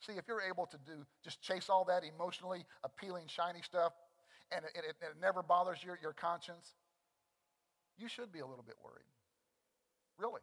see, 0.00 0.14
if 0.14 0.24
you're 0.26 0.42
able 0.42 0.66
to 0.66 0.78
do, 0.86 1.04
just 1.22 1.42
chase 1.42 1.68
all 1.68 1.84
that 1.84 2.02
emotionally 2.04 2.64
appealing, 2.84 3.24
shiny 3.26 3.60
stuff, 3.62 3.92
and 4.52 4.64
it, 4.64 4.72
it, 4.74 4.96
it 5.00 5.16
never 5.20 5.42
bothers 5.42 5.78
your, 5.84 5.98
your 6.02 6.12
conscience, 6.12 6.74
you 7.98 8.08
should 8.08 8.32
be 8.32 8.40
a 8.40 8.46
little 8.46 8.64
bit 8.64 8.76
worried. 8.82 9.04
Really. 10.18 10.40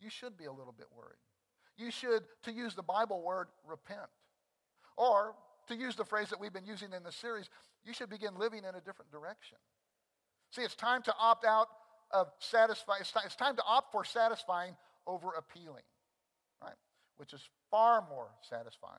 You 0.00 0.10
should 0.10 0.36
be 0.36 0.44
a 0.44 0.52
little 0.52 0.74
bit 0.76 0.86
worried. 0.94 1.18
You 1.76 1.90
should, 1.90 2.22
to 2.44 2.52
use 2.52 2.74
the 2.74 2.82
Bible 2.82 3.22
word, 3.22 3.48
repent. 3.66 4.10
Or, 4.96 5.34
to 5.68 5.76
use 5.76 5.96
the 5.96 6.04
phrase 6.04 6.30
that 6.30 6.40
we've 6.40 6.52
been 6.52 6.66
using 6.66 6.92
in 6.92 7.02
this 7.02 7.16
series, 7.16 7.48
you 7.84 7.92
should 7.92 8.10
begin 8.10 8.36
living 8.36 8.60
in 8.60 8.74
a 8.74 8.80
different 8.80 9.10
direction. 9.10 9.58
See, 10.50 10.62
it's 10.62 10.74
time 10.74 11.02
to 11.02 11.14
opt 11.18 11.44
out 11.44 11.68
of 12.10 12.28
satisfying, 12.38 13.00
it's, 13.02 13.12
it's 13.24 13.36
time 13.36 13.56
to 13.56 13.62
opt 13.66 13.92
for 13.92 14.04
satisfying 14.04 14.74
over 15.06 15.32
appealing, 15.36 15.84
right? 16.62 16.76
Which 17.16 17.32
is 17.32 17.42
far 17.70 18.04
more 18.08 18.28
satisfying. 18.48 18.98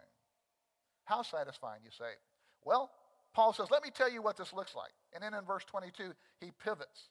How 1.05 1.23
satisfying, 1.23 1.81
you 1.83 1.91
say? 1.91 2.11
Well, 2.63 2.91
Paul 3.39 3.53
says, 3.53 3.71
Let 3.71 3.85
me 3.85 3.89
tell 3.89 4.11
you 4.11 4.21
what 4.21 4.35
this 4.35 4.51
looks 4.51 4.75
like. 4.75 4.91
And 5.13 5.23
then 5.23 5.33
in 5.33 5.45
verse 5.45 5.63
22, 5.63 6.11
he 6.41 6.51
pivots 6.61 7.07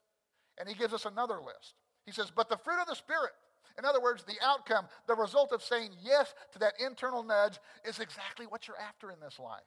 and 0.61 0.69
he 0.69 0.75
gives 0.75 0.93
us 0.93 1.07
another 1.07 1.37
list. 1.41 1.73
He 2.05 2.12
says, 2.12 2.31
But 2.31 2.51
the 2.51 2.59
fruit 2.59 2.83
of 2.83 2.87
the 2.87 2.97
Spirit, 2.97 3.33
in 3.79 3.87
other 3.87 3.99
words, 3.99 4.25
the 4.25 4.37
outcome, 4.45 4.88
the 5.07 5.14
result 5.14 5.53
of 5.53 5.62
saying 5.62 5.93
yes 6.05 6.35
to 6.53 6.59
that 6.59 6.75
internal 6.85 7.23
nudge 7.23 7.59
is 7.83 7.99
exactly 7.99 8.45
what 8.45 8.69
you're 8.69 8.77
after 8.77 9.11
in 9.11 9.19
this 9.21 9.38
life. 9.38 9.64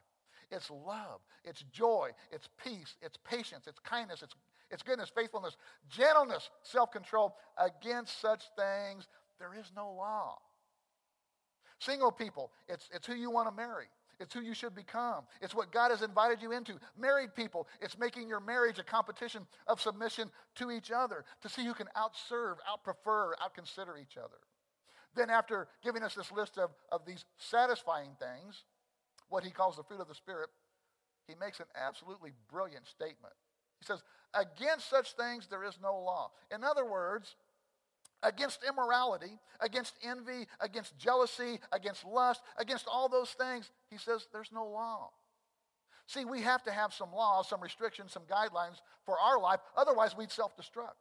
It's 0.52 0.70
love, 0.70 1.18
it's 1.42 1.64
joy, 1.72 2.10
it's 2.30 2.48
peace, 2.62 2.94
it's 3.02 3.18
patience, 3.28 3.66
it's 3.66 3.80
kindness, 3.80 4.22
it's, 4.22 4.34
it's 4.70 4.84
goodness, 4.84 5.10
faithfulness, 5.12 5.56
gentleness, 5.90 6.48
self 6.62 6.92
control. 6.92 7.34
Against 7.58 8.20
such 8.20 8.44
things, 8.56 9.08
there 9.40 9.50
is 9.58 9.72
no 9.74 9.90
law. 9.90 10.38
Single 11.80 12.12
people, 12.12 12.52
it's, 12.68 12.88
it's 12.94 13.08
who 13.08 13.14
you 13.14 13.32
want 13.32 13.48
to 13.48 13.56
marry. 13.56 13.86
It's 14.22 14.32
who 14.32 14.40
you 14.40 14.54
should 14.54 14.74
become. 14.74 15.24
It's 15.40 15.54
what 15.54 15.72
God 15.72 15.90
has 15.90 16.02
invited 16.02 16.40
you 16.40 16.52
into. 16.52 16.74
Married 16.98 17.34
people, 17.34 17.66
it's 17.80 17.98
making 17.98 18.28
your 18.28 18.40
marriage 18.40 18.78
a 18.78 18.84
competition 18.84 19.46
of 19.66 19.80
submission 19.80 20.30
to 20.56 20.70
each 20.70 20.90
other 20.90 21.24
to 21.42 21.48
see 21.48 21.64
who 21.64 21.74
can 21.74 21.88
outserve, 21.96 22.56
outprefer, 22.70 23.32
outconsider 23.42 23.98
each 24.00 24.16
other. 24.16 24.38
Then, 25.14 25.28
after 25.28 25.68
giving 25.84 26.02
us 26.02 26.14
this 26.14 26.32
list 26.32 26.56
of, 26.56 26.70
of 26.90 27.04
these 27.04 27.24
satisfying 27.36 28.16
things, 28.18 28.64
what 29.28 29.44
he 29.44 29.50
calls 29.50 29.76
the 29.76 29.82
fruit 29.82 30.00
of 30.00 30.08
the 30.08 30.14
Spirit, 30.14 30.48
he 31.26 31.34
makes 31.38 31.60
an 31.60 31.66
absolutely 31.76 32.30
brilliant 32.50 32.86
statement. 32.86 33.34
He 33.80 33.86
says, 33.86 34.02
Against 34.34 34.88
such 34.88 35.12
things 35.12 35.46
there 35.48 35.64
is 35.64 35.78
no 35.82 35.94
law. 35.98 36.30
In 36.54 36.64
other 36.64 36.86
words, 36.86 37.36
against 38.22 38.60
immorality, 38.68 39.38
against 39.60 39.94
envy, 40.02 40.46
against 40.60 40.96
jealousy, 40.98 41.58
against 41.72 42.04
lust, 42.04 42.40
against 42.58 42.86
all 42.86 43.08
those 43.08 43.30
things, 43.30 43.70
he 43.90 43.98
says 43.98 44.26
there's 44.32 44.52
no 44.52 44.64
law. 44.64 45.10
See, 46.06 46.24
we 46.24 46.42
have 46.42 46.62
to 46.64 46.72
have 46.72 46.92
some 46.92 47.12
laws, 47.12 47.48
some 47.48 47.60
restrictions, 47.60 48.12
some 48.12 48.24
guidelines 48.24 48.80
for 49.06 49.18
our 49.18 49.40
life, 49.40 49.60
otherwise, 49.76 50.16
we'd 50.16 50.30
self 50.30 50.56
destruct. 50.56 50.98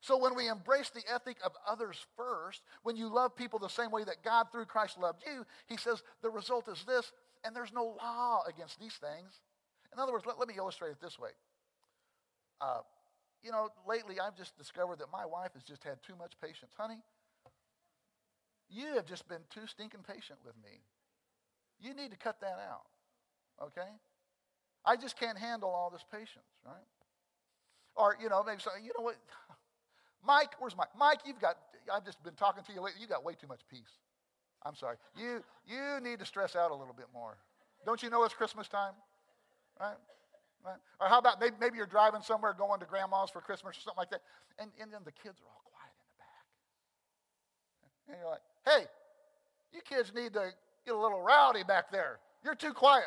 So 0.00 0.16
when 0.18 0.36
we 0.36 0.48
embrace 0.48 0.90
the 0.90 1.02
ethic 1.12 1.38
of 1.44 1.52
others 1.66 2.04
first, 2.16 2.62
when 2.82 2.96
you 2.96 3.12
love 3.12 3.34
people 3.34 3.58
the 3.58 3.68
same 3.68 3.90
way 3.90 4.04
that 4.04 4.22
God 4.22 4.46
through 4.52 4.66
Christ 4.66 4.98
loved 4.98 5.24
you, 5.26 5.44
he 5.66 5.76
says 5.76 6.02
the 6.22 6.30
result 6.30 6.68
is 6.68 6.84
this, 6.86 7.12
and 7.44 7.56
there's 7.56 7.72
no 7.72 7.96
law 8.00 8.42
against 8.46 8.78
these 8.78 8.94
things. 8.94 9.40
In 9.92 9.98
other 9.98 10.12
words, 10.12 10.26
let, 10.26 10.38
let 10.38 10.48
me 10.48 10.54
illustrate 10.56 10.90
it 10.90 11.00
this 11.00 11.18
way. 11.18 11.30
Uh, 12.60 12.80
you 13.42 13.50
know, 13.50 13.68
lately 13.86 14.18
I've 14.20 14.36
just 14.36 14.56
discovered 14.56 14.98
that 14.98 15.10
my 15.12 15.24
wife 15.26 15.52
has 15.54 15.62
just 15.62 15.84
had 15.84 16.02
too 16.02 16.14
much 16.16 16.32
patience. 16.40 16.72
Honey, 16.76 16.98
you 18.68 18.94
have 18.94 19.06
just 19.06 19.28
been 19.28 19.42
too 19.50 19.66
stinking 19.66 20.00
patient 20.06 20.38
with 20.44 20.54
me. 20.62 20.82
You 21.78 21.94
need 21.94 22.10
to 22.10 22.16
cut 22.16 22.40
that 22.40 22.58
out, 22.70 22.86
okay? 23.62 23.90
I 24.84 24.96
just 24.96 25.18
can't 25.18 25.38
handle 25.38 25.70
all 25.70 25.90
this 25.90 26.04
patience, 26.10 26.50
right? 26.64 26.86
Or, 27.94 28.16
you 28.20 28.28
know, 28.28 28.42
maybe 28.44 28.60
so, 28.60 28.70
you 28.82 28.92
know 28.98 29.04
what? 29.04 29.16
Mike, 30.26 30.54
where's 30.58 30.76
Mike? 30.76 30.88
Mike, 30.96 31.20
you've 31.24 31.40
got, 31.40 31.56
I've 31.92 32.04
just 32.04 32.22
been 32.22 32.34
talking 32.34 32.64
to 32.64 32.72
you 32.72 32.80
lately. 32.80 33.00
You 33.00 33.06
got 33.06 33.24
way 33.24 33.34
too 33.34 33.46
much 33.46 33.60
peace. 33.70 34.00
I'm 34.64 34.74
sorry. 34.74 34.96
You, 35.16 35.44
you 35.66 36.00
need 36.02 36.18
to 36.18 36.26
stress 36.26 36.56
out 36.56 36.70
a 36.70 36.74
little 36.74 36.94
bit 36.94 37.06
more. 37.14 37.36
Don't 37.84 38.02
you 38.02 38.10
know 38.10 38.24
it's 38.24 38.34
Christmas 38.34 38.68
time? 38.68 38.94
Right? 39.80 39.96
Right? 40.64 40.78
Or 41.00 41.08
how 41.08 41.18
about 41.18 41.40
maybe, 41.40 41.54
maybe 41.60 41.76
you're 41.76 41.86
driving 41.86 42.22
somewhere 42.22 42.52
going 42.52 42.80
to 42.80 42.86
grandma's 42.86 43.30
for 43.30 43.40
Christmas 43.40 43.76
or 43.76 43.80
something 43.80 43.98
like 43.98 44.10
that, 44.10 44.22
and, 44.58 44.70
and 44.80 44.92
then 44.92 45.00
the 45.04 45.12
kids 45.12 45.38
are 45.40 45.46
all 45.46 45.62
quiet 45.70 45.94
in 45.94 46.06
the 46.10 46.18
back. 46.18 46.44
And 48.08 48.16
you're 48.18 48.30
like, 48.30 48.42
hey, 48.64 48.86
you 49.72 49.80
kids 49.82 50.12
need 50.14 50.32
to 50.34 50.50
get 50.84 50.94
a 50.94 50.98
little 50.98 51.20
rowdy 51.20 51.62
back 51.62 51.90
there. 51.90 52.18
You're 52.44 52.54
too 52.54 52.72
quiet. 52.72 53.06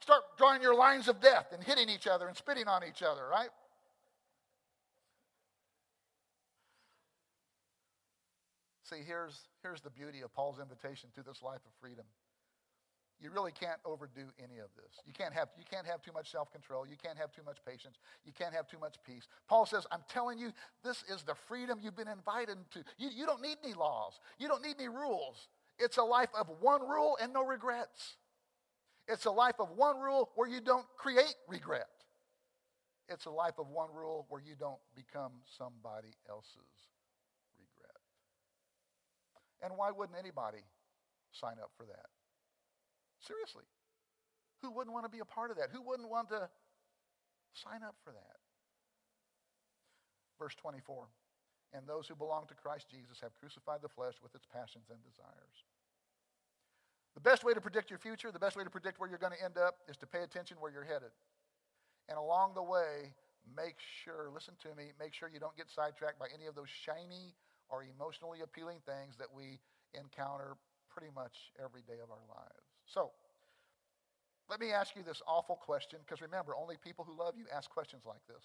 Start 0.00 0.22
drawing 0.36 0.62
your 0.62 0.74
lines 0.74 1.08
of 1.08 1.20
death 1.20 1.46
and 1.52 1.62
hitting 1.62 1.88
each 1.88 2.06
other 2.06 2.28
and 2.28 2.36
spitting 2.36 2.68
on 2.68 2.82
each 2.84 3.02
other, 3.02 3.26
right? 3.30 3.50
See, 8.84 9.02
here's, 9.04 9.48
here's 9.62 9.80
the 9.80 9.90
beauty 9.90 10.20
of 10.20 10.32
Paul's 10.32 10.60
invitation 10.60 11.10
to 11.16 11.22
this 11.22 11.42
life 11.42 11.60
of 11.66 11.72
freedom. 11.80 12.04
You 13.20 13.30
really 13.30 13.52
can't 13.52 13.80
overdo 13.84 14.22
any 14.38 14.58
of 14.58 14.68
this. 14.76 15.00
You 15.06 15.12
can't 15.12 15.32
have, 15.32 15.48
you 15.56 15.64
can't 15.70 15.86
have 15.86 16.02
too 16.02 16.12
much 16.12 16.30
self 16.30 16.52
control. 16.52 16.86
You 16.86 16.96
can't 17.02 17.16
have 17.16 17.32
too 17.32 17.42
much 17.44 17.56
patience. 17.64 17.96
You 18.24 18.32
can't 18.32 18.54
have 18.54 18.68
too 18.68 18.78
much 18.78 18.96
peace. 19.06 19.26
Paul 19.48 19.64
says, 19.64 19.86
I'm 19.90 20.02
telling 20.08 20.38
you, 20.38 20.52
this 20.84 21.02
is 21.08 21.22
the 21.22 21.34
freedom 21.48 21.78
you've 21.82 21.96
been 21.96 22.08
invited 22.08 22.58
to. 22.72 22.84
You, 22.98 23.08
you 23.14 23.26
don't 23.26 23.40
need 23.40 23.56
any 23.64 23.74
laws, 23.74 24.20
you 24.38 24.48
don't 24.48 24.62
need 24.62 24.76
any 24.78 24.88
rules. 24.88 25.48
It's 25.78 25.98
a 25.98 26.02
life 26.02 26.30
of 26.38 26.48
one 26.60 26.80
rule 26.82 27.18
and 27.20 27.32
no 27.32 27.44
regrets. 27.44 28.16
It's 29.08 29.26
a 29.26 29.30
life 29.30 29.56
of 29.60 29.70
one 29.76 30.00
rule 30.00 30.30
where 30.34 30.48
you 30.48 30.60
don't 30.60 30.86
create 30.96 31.34
regret. 31.48 31.86
It's 33.08 33.26
a 33.26 33.30
life 33.30 33.58
of 33.58 33.68
one 33.68 33.88
rule 33.94 34.26
where 34.28 34.40
you 34.40 34.54
don't 34.58 34.80
become 34.96 35.32
somebody 35.58 36.08
else's 36.28 36.88
regret. 37.60 38.00
And 39.62 39.78
why 39.78 39.90
wouldn't 39.90 40.18
anybody 40.18 40.64
sign 41.30 41.56
up 41.62 41.70
for 41.76 41.84
that? 41.84 42.06
Seriously. 43.20 43.64
Who 44.62 44.70
wouldn't 44.70 44.92
want 44.92 45.04
to 45.04 45.12
be 45.12 45.20
a 45.20 45.24
part 45.24 45.50
of 45.50 45.56
that? 45.58 45.70
Who 45.72 45.82
wouldn't 45.82 46.08
want 46.08 46.28
to 46.30 46.48
sign 47.54 47.82
up 47.82 47.96
for 48.04 48.12
that? 48.12 48.38
Verse 50.38 50.54
24. 50.56 51.06
And 51.72 51.86
those 51.86 52.08
who 52.08 52.14
belong 52.14 52.46
to 52.48 52.54
Christ 52.54 52.86
Jesus 52.90 53.20
have 53.20 53.34
crucified 53.34 53.82
the 53.82 53.88
flesh 53.88 54.14
with 54.22 54.34
its 54.34 54.46
passions 54.46 54.88
and 54.90 54.98
desires. 55.04 55.64
The 57.14 57.20
best 57.20 57.44
way 57.44 57.54
to 57.54 57.60
predict 57.60 57.90
your 57.90 57.98
future, 57.98 58.30
the 58.30 58.38
best 58.38 58.56
way 58.56 58.64
to 58.64 58.70
predict 58.70 59.00
where 59.00 59.08
you're 59.08 59.18
going 59.18 59.32
to 59.32 59.42
end 59.42 59.56
up, 59.56 59.76
is 59.88 59.96
to 59.98 60.06
pay 60.06 60.22
attention 60.22 60.58
where 60.60 60.70
you're 60.70 60.84
headed. 60.84 61.12
And 62.08 62.18
along 62.18 62.54
the 62.54 62.62
way, 62.62 63.12
make 63.56 63.76
sure, 64.04 64.30
listen 64.32 64.54
to 64.62 64.74
me, 64.76 64.92
make 65.00 65.14
sure 65.14 65.28
you 65.32 65.40
don't 65.40 65.56
get 65.56 65.70
sidetracked 65.70 66.18
by 66.18 66.26
any 66.32 66.46
of 66.46 66.54
those 66.54 66.68
shiny 66.68 67.34
or 67.68 67.84
emotionally 67.84 68.40
appealing 68.44 68.78
things 68.84 69.16
that 69.16 69.32
we 69.34 69.58
encounter 69.94 70.56
pretty 70.96 71.12
much 71.12 71.52
every 71.62 71.82
day 71.82 72.00
of 72.00 72.08
our 72.08 72.24
lives. 72.32 72.64
So, 72.86 73.12
let 74.48 74.60
me 74.60 74.72
ask 74.72 74.96
you 74.96 75.02
this 75.02 75.20
awful 75.28 75.56
question, 75.56 75.98
because 76.00 76.22
remember, 76.22 76.56
only 76.56 76.76
people 76.80 77.04
who 77.04 77.12
love 77.12 77.34
you 77.36 77.44
ask 77.52 77.68
questions 77.68 78.02
like 78.06 78.24
this. 78.26 78.40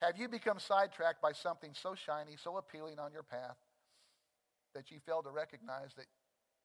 Have 0.00 0.16
you 0.16 0.28
become 0.28 0.58
sidetracked 0.58 1.20
by 1.20 1.32
something 1.32 1.72
so 1.74 1.94
shiny, 1.94 2.36
so 2.40 2.56
appealing 2.56 2.98
on 2.98 3.12
your 3.12 3.22
path, 3.22 3.60
that 4.74 4.90
you 4.90 4.98
failed 5.04 5.24
to 5.24 5.30
recognize 5.30 5.92
that 5.96 6.06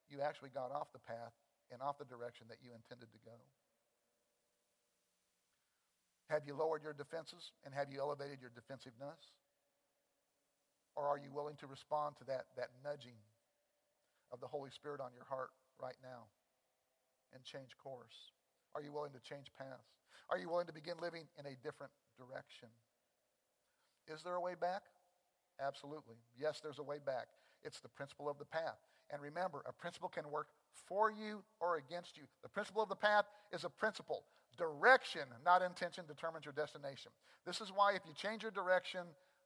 you 0.09 0.21
actually 0.21 0.49
got 0.49 0.71
off 0.71 0.93
the 0.93 1.03
path 1.03 1.35
and 1.71 1.81
off 1.81 1.99
the 1.99 2.05
direction 2.05 2.47
that 2.49 2.57
you 2.63 2.71
intended 2.71 3.11
to 3.11 3.19
go? 3.25 3.35
Have 6.29 6.43
you 6.45 6.55
lowered 6.55 6.83
your 6.83 6.93
defenses 6.93 7.51
and 7.65 7.73
have 7.73 7.91
you 7.91 7.99
elevated 7.99 8.39
your 8.39 8.51
defensiveness? 8.53 9.33
Or 10.95 11.07
are 11.07 11.17
you 11.17 11.31
willing 11.33 11.55
to 11.57 11.67
respond 11.67 12.15
to 12.17 12.23
that, 12.25 12.45
that 12.55 12.69
nudging 12.83 13.17
of 14.31 14.39
the 14.39 14.47
Holy 14.47 14.69
Spirit 14.71 15.01
on 15.01 15.11
your 15.13 15.25
heart 15.25 15.49
right 15.81 15.97
now 16.03 16.27
and 17.33 17.43
change 17.43 17.77
course? 17.81 18.33
Are 18.75 18.81
you 18.81 18.91
willing 18.91 19.13
to 19.13 19.19
change 19.19 19.51
paths? 19.57 19.97
Are 20.29 20.37
you 20.37 20.49
willing 20.49 20.67
to 20.67 20.73
begin 20.73 20.95
living 21.01 21.25
in 21.39 21.45
a 21.45 21.55
different 21.63 21.91
direction? 22.17 22.69
Is 24.07 24.21
there 24.21 24.35
a 24.35 24.41
way 24.41 24.53
back? 24.59 24.83
Absolutely. 25.59 26.15
Yes, 26.39 26.59
there's 26.61 26.79
a 26.79 26.83
way 26.83 26.97
back. 27.03 27.27
It's 27.63 27.79
the 27.81 27.89
principle 27.89 28.29
of 28.29 28.37
the 28.37 28.45
path. 28.45 28.77
And 29.11 29.21
remember, 29.21 29.63
a 29.65 29.73
principle 29.73 30.09
can 30.09 30.29
work 30.29 30.47
for 30.87 31.11
you 31.11 31.41
or 31.59 31.77
against 31.77 32.17
you. 32.17 32.23
The 32.43 32.49
principle 32.49 32.81
of 32.81 32.89
the 32.89 32.95
path 32.95 33.25
is 33.51 33.63
a 33.63 33.69
principle. 33.69 34.23
Direction, 34.57 35.21
not 35.43 35.61
intention, 35.61 36.05
determines 36.07 36.45
your 36.45 36.53
destination. 36.53 37.11
This 37.45 37.61
is 37.61 37.71
why 37.73 37.93
if 37.93 38.01
you 38.07 38.13
change 38.13 38.43
your 38.43 38.51
direction, 38.51 39.01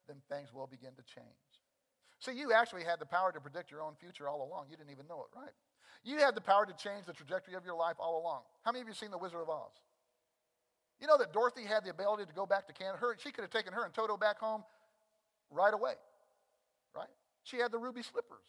then 0.08 0.18
things 0.30 0.54
will 0.54 0.68
begin 0.68 0.92
to 0.96 1.04
change. 1.04 1.53
See, 2.24 2.32
you 2.32 2.54
actually 2.54 2.86
had 2.86 3.00
the 3.00 3.06
power 3.06 3.34
to 3.34 3.42
predict 3.42 3.70
your 3.70 3.82
own 3.82 3.96
future 4.00 4.30
all 4.30 4.48
along. 4.48 4.68
You 4.72 4.78
didn't 4.78 4.92
even 4.92 5.08
know 5.08 5.26
it, 5.28 5.38
right? 5.38 5.52
You 6.06 6.20
had 6.20 6.36
the 6.36 6.42
power 6.42 6.66
to 6.66 6.74
change 6.74 7.06
the 7.06 7.12
trajectory 7.12 7.54
of 7.54 7.66
your 7.66 7.76
life 7.76 7.98
all 8.00 8.22
along. 8.22 8.44
How 8.64 8.72
many 8.72 8.82
of 8.82 8.88
you 8.88 8.94
seen 8.94 9.12
The 9.12 9.18
Wizard 9.18 9.42
of 9.42 9.50
Oz? 9.50 9.76
You 11.02 11.08
know 11.08 11.18
that 11.18 11.34
Dorothy 11.34 11.66
had 11.66 11.84
the 11.84 11.90
ability 11.90 12.26
to 12.26 12.34
go 12.34 12.46
back 12.46 12.66
to 12.68 12.74
Kansas. 12.74 13.02
Her, 13.02 13.18
she 13.20 13.32
could 13.32 13.42
have 13.42 13.52
taken 13.52 13.74
her 13.74 13.84
and 13.84 13.94
Toto 13.94 14.16
back 14.16 14.40
home 14.40 14.64
right 15.52 15.74
away, 15.74 15.96
right? 16.96 17.10
She 17.44 17.58
had 17.58 17.74
the 17.74 17.78
ruby 17.78 18.04
slippers, 18.04 18.46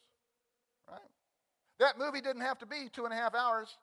right? 0.89 1.01
That 1.81 1.99
movie 1.99 2.21
didn't 2.21 2.43
have 2.43 2.59
to 2.59 2.67
be 2.67 2.89
two 2.93 3.07
and 3.07 3.13
a 3.13 3.17
half 3.17 3.35
hours. 3.35 3.77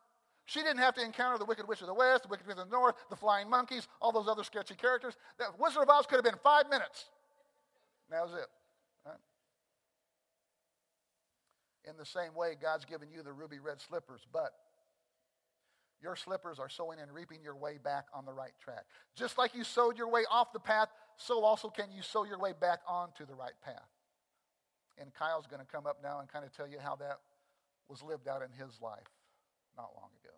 She 0.46 0.62
didn't 0.62 0.80
have 0.80 0.96
to 0.96 1.04
encounter 1.04 1.38
the 1.38 1.46
Wicked 1.46 1.68
Witch 1.68 1.82
of 1.82 1.88
the 1.88 1.94
West, 1.94 2.24
the 2.24 2.30
Wicked 2.30 2.48
Witch 2.48 2.58
of 2.58 2.70
the 2.70 2.72
North, 2.72 2.96
the 3.10 3.18
Flying 3.18 3.50
Monkeys, 3.50 3.90
all 4.02 4.14
those 4.14 4.30
other 4.30 4.46
sketchy 4.46 4.76
characters. 4.76 5.16
That 5.38 5.60
Wizard 5.60 5.84
of 5.84 5.90
Oz 5.90 6.06
could 6.06 6.16
have 6.16 6.24
been 6.24 6.40
five 6.42 6.70
minutes. 6.70 7.08
that 8.10 8.24
was 8.24 8.34
it. 8.34 8.48
In 11.88 11.98
the 11.98 12.06
same 12.06 12.36
way, 12.36 12.56
God's 12.62 12.86
given 12.86 13.10
you 13.10 13.24
the 13.24 13.34
ruby 13.34 13.60
red 13.60 13.82
slippers, 13.82 14.22
but 14.32 14.54
your 16.02 16.16
slippers 16.16 16.60
are 16.60 16.70
sowing 16.70 17.00
and 17.00 17.12
reaping 17.12 17.42
your 17.44 17.56
way 17.56 17.78
back 17.84 18.06
on 18.14 18.26
the 18.26 18.34
right 18.34 18.54
track. 18.64 18.86
Just 19.16 19.38
like 19.38 19.54
you 19.54 19.64
sowed 19.64 19.98
your 19.98 20.10
way 20.10 20.24
off 20.30 20.52
the 20.52 20.60
path, 20.60 20.90
so 21.18 21.44
also 21.44 21.70
can 21.70 21.92
you 21.92 22.02
sow 22.02 22.24
your 22.24 22.40
way 22.40 22.54
back 22.60 22.80
onto 22.88 23.26
the 23.26 23.36
right 23.36 23.54
path. 23.64 23.90
And 25.00 25.14
Kyle's 25.14 25.48
going 25.48 25.62
to 25.62 25.72
come 25.72 25.86
up 25.86 25.98
now 26.04 26.20
and 26.20 26.30
kind 26.30 26.46
of 26.46 26.56
tell 26.56 26.68
you 26.68 26.78
how 26.80 26.96
that 26.98 27.20
was 27.88 28.02
lived 28.02 28.28
out 28.28 28.42
in 28.42 28.52
his 28.52 28.80
life 28.82 29.10
not 29.78 29.90
long 29.96 30.10
ago. 30.24 30.34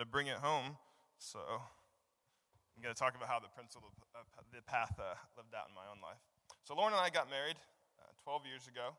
To 0.00 0.08
bring 0.08 0.32
it 0.32 0.40
home. 0.40 0.80
So 1.20 1.44
I'm 1.44 2.80
going 2.80 2.88
to 2.88 2.96
talk 2.96 3.12
about 3.12 3.28
how 3.28 3.36
the 3.36 3.52
principle 3.52 3.92
of 4.16 4.48
the 4.48 4.64
path 4.64 4.96
uh, 4.96 5.12
lived 5.36 5.52
out 5.52 5.68
in 5.68 5.76
my 5.76 5.84
own 5.92 6.00
life. 6.00 6.16
So 6.64 6.72
Lauren 6.72 6.96
and 6.96 7.04
I 7.04 7.12
got 7.12 7.28
married 7.28 7.60
uh, 8.00 8.08
12 8.24 8.48
years 8.48 8.64
ago, 8.64 8.96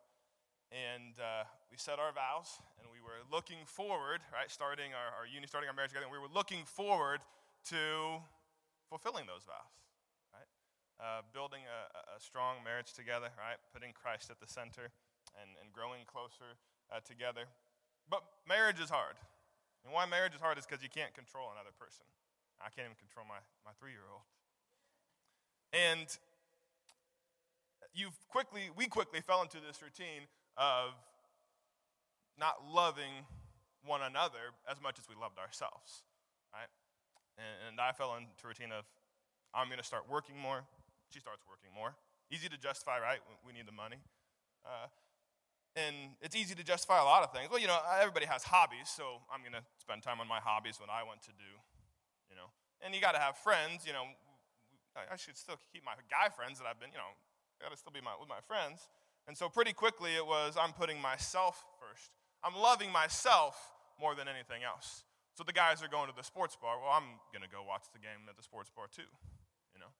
and 0.69 1.17
uh, 1.17 1.49
we 1.73 1.81
set 1.81 1.97
our 1.97 2.13
vows, 2.13 2.61
and 2.77 2.85
we 2.93 3.01
were 3.01 3.17
looking 3.33 3.65
forward, 3.65 4.21
right, 4.29 4.45
starting 4.53 4.93
our, 4.93 5.09
our 5.17 5.25
union, 5.25 5.49
starting 5.49 5.65
our 5.65 5.73
marriage 5.73 5.89
together, 5.89 6.05
and 6.05 6.13
we 6.13 6.21
were 6.21 6.29
looking 6.29 6.69
forward 6.69 7.25
to 7.73 8.21
fulfilling 8.85 9.25
those 9.25 9.41
vows, 9.41 9.73
right? 10.29 10.49
Uh, 11.01 11.25
building 11.33 11.65
a, 11.65 12.13
a, 12.13 12.21
strong 12.21 12.61
marriage 12.61 12.93
together, 12.93 13.33
right? 13.41 13.57
Putting 13.73 13.89
Christ 13.89 14.29
at 14.29 14.37
the 14.37 14.45
center 14.45 14.93
and, 15.33 15.49
and 15.57 15.73
growing 15.73 16.05
closer 16.05 16.61
uh, 16.93 17.01
together. 17.01 17.49
But 18.05 18.21
marriage 18.45 18.77
is 18.77 18.93
hard. 18.93 19.17
And 19.83 19.93
why 19.93 20.05
marriage 20.05 20.35
is 20.35 20.41
hard 20.41 20.57
is 20.57 20.65
because 20.65 20.83
you 20.83 20.89
can't 20.89 21.13
control 21.13 21.49
another 21.51 21.73
person. 21.77 22.05
I 22.61 22.69
can't 22.69 22.85
even 22.85 22.99
control 23.01 23.25
my, 23.25 23.41
my 23.65 23.73
three 23.79 23.91
year 23.91 24.05
old. 24.05 24.21
And 25.73 26.05
you 27.93 28.09
quickly, 28.29 28.69
we 28.75 28.87
quickly 28.87 29.21
fell 29.21 29.41
into 29.41 29.57
this 29.57 29.81
routine 29.81 30.29
of 30.57 30.93
not 32.37 32.61
loving 32.61 33.25
one 33.85 34.01
another 34.01 34.53
as 34.69 34.81
much 34.81 34.99
as 34.99 35.09
we 35.09 35.15
loved 35.17 35.39
ourselves, 35.39 36.05
right? 36.53 36.69
And, 37.37 37.73
and 37.73 37.75
I 37.81 37.91
fell 37.91 38.15
into 38.15 38.29
a 38.29 38.47
routine 38.47 38.71
of, 38.71 38.85
I'm 39.53 39.67
going 39.67 39.81
to 39.81 39.87
start 39.87 40.05
working 40.09 40.37
more. 40.37 40.63
She 41.09 41.19
starts 41.19 41.43
working 41.49 41.73
more. 41.73 41.95
Easy 42.31 42.47
to 42.47 42.57
justify, 42.57 42.99
right? 42.99 43.19
We 43.45 43.51
need 43.51 43.67
the 43.67 43.75
money. 43.75 43.99
Uh, 44.63 44.87
and 45.75 46.15
it's 46.21 46.35
easy 46.35 46.55
to 46.55 46.63
justify 46.63 46.99
a 46.99 47.07
lot 47.07 47.23
of 47.23 47.31
things. 47.31 47.49
Well, 47.49 47.59
you 47.59 47.67
know, 47.67 47.79
everybody 47.99 48.25
has 48.25 48.43
hobbies, 48.43 48.91
so 48.91 49.23
I'm 49.31 49.39
going 49.41 49.55
to 49.55 49.63
spend 49.79 50.03
time 50.03 50.19
on 50.19 50.27
my 50.27 50.39
hobbies 50.43 50.79
when 50.79 50.89
I 50.91 51.03
want 51.03 51.23
to 51.23 51.33
do, 51.39 51.51
you 52.27 52.35
know. 52.35 52.51
And 52.83 52.93
you 52.93 52.99
got 52.99 53.13
to 53.13 53.23
have 53.23 53.37
friends, 53.37 53.87
you 53.87 53.93
know. 53.93 54.03
I 54.91 55.15
should 55.15 55.39
still 55.39 55.55
keep 55.71 55.87
my 55.87 55.95
guy 56.11 56.27
friends 56.27 56.59
that 56.59 56.67
I've 56.67 56.75
been, 56.75 56.91
you 56.91 56.99
know, 56.99 57.15
got 57.63 57.71
to 57.71 57.79
still 57.79 57.95
be 57.95 58.03
my, 58.03 58.11
with 58.19 58.27
my 58.27 58.43
friends. 58.43 58.91
And 59.23 59.37
so 59.37 59.47
pretty 59.47 59.71
quickly 59.71 60.17
it 60.19 60.25
was 60.25 60.59
I'm 60.59 60.73
putting 60.75 60.99
myself 60.99 61.63
first. 61.79 62.11
I'm 62.43 62.57
loving 62.57 62.91
myself 62.91 63.55
more 63.95 64.17
than 64.17 64.27
anything 64.27 64.67
else. 64.67 65.07
So 65.37 65.47
the 65.47 65.55
guys 65.55 65.79
are 65.79 65.87
going 65.87 66.11
to 66.11 66.17
the 66.17 66.27
sports 66.27 66.59
bar. 66.59 66.75
Well, 66.81 66.91
I'm 66.91 67.21
going 67.31 67.45
to 67.45 67.47
go 67.47 67.63
watch 67.63 67.87
the 67.95 68.03
game 68.03 68.27
at 68.27 68.35
the 68.35 68.43
sports 68.43 68.67
bar 68.67 68.91
too, 68.91 69.07
you 69.71 69.79
know. 69.79 69.95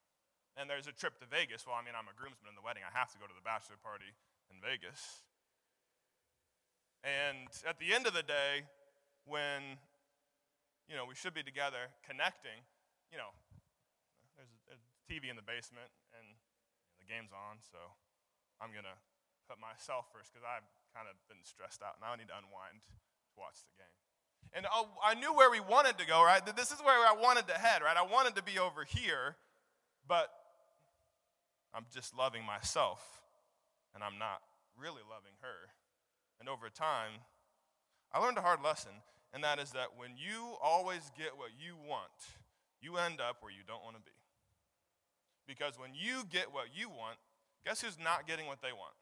And 0.60 0.67
there's 0.67 0.91
a 0.91 0.91
trip 0.91 1.15
to 1.23 1.27
Vegas. 1.31 1.63
Well, 1.63 1.79
I 1.79 1.86
mean, 1.88 1.95
I'm 1.95 2.12
a 2.12 2.15
groomsman 2.17 2.51
in 2.51 2.57
the 2.60 2.65
wedding. 2.65 2.84
I 2.84 2.91
have 2.91 3.13
to 3.15 3.19
go 3.21 3.23
to 3.23 3.31
the 3.31 3.45
bachelor 3.45 3.79
party 3.79 4.12
in 4.51 4.60
Vegas. 4.60 5.23
And 7.04 7.50
at 7.66 7.82
the 7.82 7.94
end 7.94 8.06
of 8.06 8.14
the 8.14 8.22
day, 8.22 8.70
when 9.26 9.82
you 10.86 10.96
know 10.96 11.06
we 11.06 11.18
should 11.18 11.34
be 11.34 11.42
together 11.42 11.90
connecting, 12.06 12.62
you 13.10 13.18
know, 13.18 13.34
there's 14.38 14.54
a, 14.70 14.78
TV 15.12 15.28
in 15.28 15.36
the 15.36 15.44
basement 15.44 15.92
and 16.16 16.24
the 17.02 17.06
game's 17.10 17.36
on, 17.36 17.60
so 17.68 17.82
I'm 18.64 18.72
gonna 18.72 18.96
put 19.50 19.60
myself 19.60 20.08
first 20.16 20.32
because 20.32 20.48
I've 20.48 20.64
kind 20.96 21.12
of 21.12 21.20
been 21.28 21.44
stressed 21.44 21.84
out 21.84 22.00
and 22.00 22.08
I 22.08 22.16
need 22.16 22.32
to 22.32 22.38
unwind 22.38 22.80
to 22.80 23.36
watch 23.36 23.60
the 23.68 23.76
game. 23.76 23.98
And 24.54 24.68
I 24.68 25.16
knew 25.16 25.34
where 25.34 25.50
we 25.50 25.60
wanted 25.60 25.98
to 26.00 26.06
go, 26.06 26.24
right? 26.24 26.44
This 26.56 26.72
is 26.72 26.80
where 26.80 26.96
I 26.96 27.16
wanted 27.16 27.48
to 27.48 27.54
head, 27.54 27.82
right? 27.82 27.96
I 27.96 28.04
wanted 28.04 28.36
to 28.36 28.44
be 28.44 28.60
over 28.60 28.84
here, 28.84 29.36
but 30.08 30.28
I'm 31.74 31.86
just 31.94 32.16
loving 32.16 32.44
myself 32.44 33.00
and 33.96 34.04
I'm 34.04 34.20
not 34.20 34.42
really 34.76 35.04
loving 35.08 35.36
her. 35.40 35.72
And 36.41 36.49
over 36.49 36.73
time, 36.73 37.21
I 38.12 38.17
learned 38.17 38.39
a 38.39 38.41
hard 38.41 38.65
lesson, 38.65 38.97
and 39.32 39.43
that 39.43 39.60
is 39.60 39.77
that 39.77 39.93
when 39.95 40.17
you 40.17 40.58
always 40.58 41.12
get 41.15 41.38
what 41.38 41.54
you 41.54 41.77
want, 41.88 42.10
you 42.82 42.97
end 42.97 43.21
up 43.21 43.38
where 43.45 43.54
you 43.54 43.62
don't 43.62 43.86
want 43.86 43.95
to 43.95 44.01
be. 44.01 44.17
Because 45.45 45.77
when 45.77 45.93
you 45.93 46.25
get 46.34 46.51
what 46.51 46.73
you 46.73 46.89
want, 46.89 47.21
guess 47.63 47.86
who's 47.86 48.01
not 48.01 48.25
getting 48.25 48.47
what 48.47 48.58
they 48.65 48.73
want? 48.73 48.97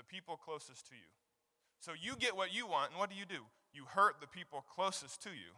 The 0.00 0.02
people 0.08 0.40
closest 0.40 0.88
to 0.88 0.96
you. 0.96 1.12
So 1.84 1.92
you 1.92 2.16
get 2.16 2.34
what 2.34 2.48
you 2.48 2.66
want, 2.66 2.92
and 2.92 2.98
what 2.98 3.10
do 3.10 3.16
you 3.16 3.28
do? 3.28 3.44
You 3.76 3.84
hurt 3.84 4.16
the 4.18 4.26
people 4.26 4.64
closest 4.72 5.22
to 5.24 5.30
you 5.30 5.52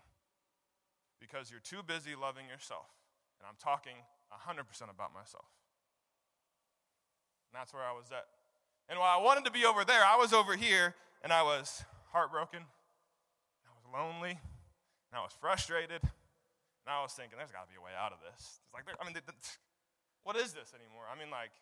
because 1.21 1.53
you're 1.53 1.63
too 1.63 1.87
busy 1.87 2.19
loving 2.19 2.51
yourself. 2.51 2.91
And 3.39 3.47
I'm 3.47 3.57
talking 3.63 3.95
100% 4.35 4.67
about 4.91 5.15
myself. 5.15 5.47
And 7.47 7.55
that's 7.55 7.73
where 7.73 7.87
I 7.87 7.93
was 7.93 8.11
at. 8.11 8.27
And 8.91 8.99
while 8.99 9.15
I 9.15 9.23
wanted 9.23 9.47
to 9.47 9.55
be 9.55 9.63
over 9.65 9.87
there, 9.87 10.03
I 10.03 10.19
was 10.19 10.35
over 10.35 10.59
here 10.59 10.99
and 11.23 11.33
I 11.33 11.47
was 11.47 11.87
heartbroken. 12.11 12.67
I 13.63 13.71
was 13.71 13.87
lonely. 13.87 14.35
And 14.35 15.15
I 15.15 15.23
was 15.23 15.31
frustrated. 15.39 16.03
And 16.03 16.91
I 16.91 16.99
was 16.99 17.15
thinking, 17.15 17.39
there's 17.39 17.55
got 17.55 17.71
to 17.71 17.71
be 17.71 17.79
a 17.79 17.85
way 17.87 17.95
out 17.95 18.11
of 18.11 18.19
this. 18.19 18.59
It's 18.59 18.75
like, 18.75 18.83
I 18.91 19.07
mean, 19.07 19.15
what 20.27 20.35
is 20.35 20.51
this 20.59 20.75
anymore? 20.75 21.07
I 21.07 21.15
mean, 21.15 21.31
like, 21.31 21.55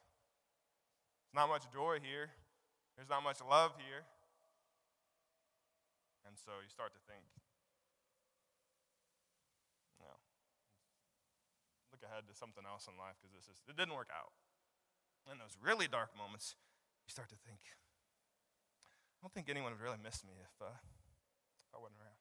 there's 1.29 1.37
not 1.37 1.53
much 1.53 1.69
joy 1.69 2.01
here. 2.01 2.33
There's 2.97 3.13
not 3.13 3.21
much 3.21 3.45
love 3.45 3.77
here. 3.77 4.09
And 6.25 6.33
so 6.41 6.65
you 6.65 6.73
start 6.73 6.97
to 6.97 7.03
think, 7.05 7.25
no, 10.01 10.13
look 11.93 12.01
ahead 12.05 12.25
to 12.25 12.33
something 12.37 12.65
else 12.65 12.89
in 12.89 12.97
life 12.97 13.21
because 13.21 13.37
this 13.37 13.53
is, 13.53 13.61
it 13.69 13.77
didn't 13.77 13.97
work 13.97 14.09
out. 14.13 14.33
In 15.29 15.37
those 15.37 15.61
really 15.61 15.89
dark 15.89 16.17
moments, 16.17 16.57
you 17.09 17.13
start 17.13 17.31
to 17.31 17.41
think, 17.49 17.65
I 19.17 19.25
don't 19.25 19.33
think 19.33 19.49
anyone 19.49 19.73
would 19.73 19.81
really 19.81 19.97
miss 19.97 20.21
me 20.21 20.37
if, 20.45 20.53
uh, 20.61 20.77
if 21.65 21.73
I 21.73 21.81
wasn't 21.81 22.05
around. 22.05 22.21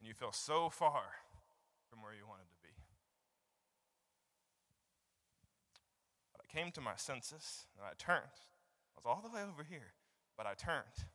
And 0.00 0.08
you 0.10 0.14
feel 0.14 0.34
so 0.34 0.68
far 0.68 1.22
from 1.86 2.02
where 2.02 2.10
you 2.10 2.26
wanted 2.26 2.50
to 2.50 2.58
be. 2.66 2.74
But 6.34 6.42
I 6.42 6.50
came 6.50 6.72
to 6.72 6.80
my 6.82 6.98
senses 6.98 7.70
and 7.78 7.86
I 7.86 7.94
turned. 7.94 8.42
I 8.90 8.98
was 8.98 9.06
all 9.06 9.22
the 9.22 9.30
way 9.30 9.46
over 9.46 9.62
here, 9.62 9.94
but 10.36 10.50
I 10.50 10.58
turned. 10.58 11.06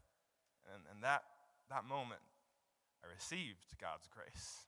And 0.71 0.87
in 0.95 1.01
that, 1.01 1.27
that 1.69 1.83
moment, 1.83 2.23
I 3.03 3.11
received 3.11 3.75
God's 3.75 4.07
grace. 4.07 4.63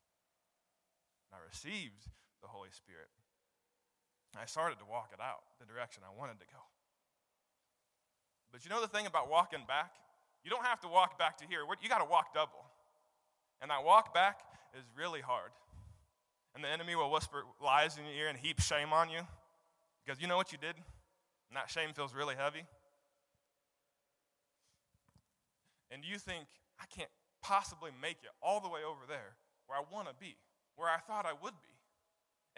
And 1.32 1.40
I 1.40 1.48
received 1.48 2.12
the 2.44 2.52
Holy 2.52 2.76
Spirit. 2.76 3.08
I 4.38 4.46
started 4.46 4.78
to 4.80 4.86
walk 4.86 5.10
it 5.14 5.20
out 5.20 5.42
the 5.60 5.66
direction 5.66 6.04
I 6.06 6.14
wanted 6.18 6.40
to 6.40 6.46
go. 6.46 6.62
But 8.52 8.64
you 8.64 8.70
know 8.70 8.82
the 8.82 8.88
thing 8.88 9.06
about 9.06 9.30
walking 9.30 9.66
back? 9.68 9.94
You 10.44 10.50
don't 10.50 10.66
have 10.66 10.80
to 10.82 10.88
walk 10.88 11.18
back 11.18 11.38
to 11.38 11.46
here. 11.48 11.62
You 11.82 11.90
got 11.90 12.00
to 12.00 12.10
walk 12.10 12.34
double. 12.34 12.66
And 13.62 13.72
that 13.72 13.84
walk 13.84 14.14
back 14.14 14.42
is 14.78 14.86
really 14.98 15.22
hard. 15.22 15.52
And 16.56 16.64
the 16.64 16.70
enemy 16.70 16.96
will 16.96 17.12
whisper 17.12 17.44
lies 17.62 17.98
in 17.98 18.06
your 18.06 18.14
ear 18.14 18.28
and 18.28 18.38
heap 18.38 18.60
shame 18.60 18.94
on 18.94 19.10
you 19.10 19.22
because 20.06 20.22
you 20.22 20.28
know 20.28 20.38
what 20.38 20.52
you 20.52 20.58
did? 20.58 20.76
And 20.76 21.56
that 21.56 21.70
shame 21.70 21.94
feels 21.94 22.14
really 22.14 22.36
heavy. 22.36 22.64
And 25.92 26.04
you 26.06 26.18
think, 26.18 26.46
I 26.80 26.86
can't 26.86 27.10
possibly 27.42 27.92
make 28.02 28.18
it 28.24 28.30
all 28.42 28.60
the 28.60 28.70
way 28.70 28.82
over 28.86 29.02
there 29.08 29.36
where 29.68 29.78
I 29.78 29.84
want 29.92 30.08
to 30.08 30.14
be, 30.20 30.36
where 30.76 30.90
I 30.90 30.98
thought 30.98 31.26
I 31.26 31.34
would 31.34 31.54
be. 31.62 31.69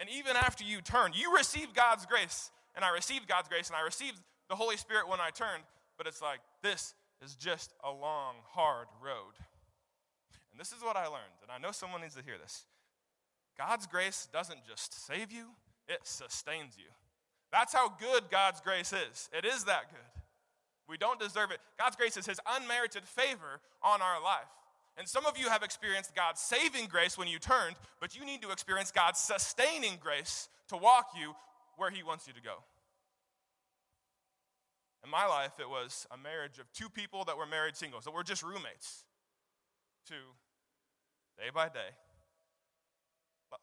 And 0.02 0.10
even 0.10 0.34
after 0.34 0.64
you 0.64 0.80
turn, 0.80 1.12
you 1.14 1.36
received 1.36 1.76
God's 1.76 2.06
grace, 2.06 2.50
and 2.74 2.84
I 2.84 2.88
received 2.88 3.28
God's 3.28 3.46
grace, 3.46 3.68
and 3.68 3.76
I 3.76 3.82
received 3.82 4.18
the 4.48 4.56
Holy 4.56 4.76
Spirit 4.76 5.08
when 5.08 5.20
I 5.20 5.30
turned, 5.30 5.62
but 5.96 6.08
it's 6.08 6.20
like 6.20 6.40
this 6.60 6.94
is 7.24 7.36
just 7.36 7.72
a 7.84 7.92
long, 7.92 8.34
hard 8.48 8.88
road. 9.00 9.38
And 10.50 10.58
this 10.58 10.72
is 10.72 10.82
what 10.82 10.96
I 10.96 11.06
learned, 11.06 11.38
and 11.40 11.52
I 11.52 11.58
know 11.58 11.70
someone 11.70 12.00
needs 12.00 12.16
to 12.16 12.22
hear 12.24 12.34
this. 12.36 12.64
God's 13.56 13.86
grace 13.86 14.28
doesn't 14.32 14.66
just 14.68 15.06
save 15.06 15.30
you, 15.30 15.50
it 15.86 16.00
sustains 16.02 16.74
you. 16.76 16.90
That's 17.52 17.72
how 17.72 17.88
good 17.88 18.24
God's 18.28 18.60
grace 18.60 18.92
is. 18.92 19.28
It 19.32 19.44
is 19.44 19.62
that 19.66 19.88
good. 19.88 20.22
We 20.88 20.96
don't 20.96 21.20
deserve 21.20 21.52
it. 21.52 21.60
God's 21.78 21.94
grace 21.94 22.16
is 22.16 22.26
His 22.26 22.40
unmerited 22.44 23.04
favor 23.04 23.60
on 23.84 24.02
our 24.02 24.20
life. 24.20 24.50
And 24.98 25.08
some 25.08 25.24
of 25.24 25.38
you 25.38 25.48
have 25.48 25.62
experienced 25.62 26.14
God's 26.14 26.40
saving 26.40 26.86
grace 26.86 27.16
when 27.16 27.28
you 27.28 27.38
turned, 27.38 27.76
but 28.00 28.14
you 28.16 28.26
need 28.26 28.42
to 28.42 28.50
experience 28.50 28.90
God's 28.90 29.18
sustaining 29.18 29.98
grace 30.00 30.48
to 30.68 30.76
walk 30.76 31.12
you 31.18 31.34
where 31.76 31.90
He 31.90 32.02
wants 32.02 32.26
you 32.26 32.34
to 32.34 32.42
go. 32.42 32.56
In 35.04 35.10
my 35.10 35.26
life, 35.26 35.52
it 35.58 35.68
was 35.68 36.06
a 36.12 36.18
marriage 36.18 36.58
of 36.58 36.70
two 36.72 36.88
people 36.88 37.24
that 37.24 37.36
were 37.36 37.46
married 37.46 37.76
singles, 37.76 38.04
that 38.04 38.14
were 38.14 38.22
just 38.22 38.42
roommates, 38.42 39.04
to 40.06 40.14
day 41.38 41.50
by 41.52 41.68
day. 41.68 41.96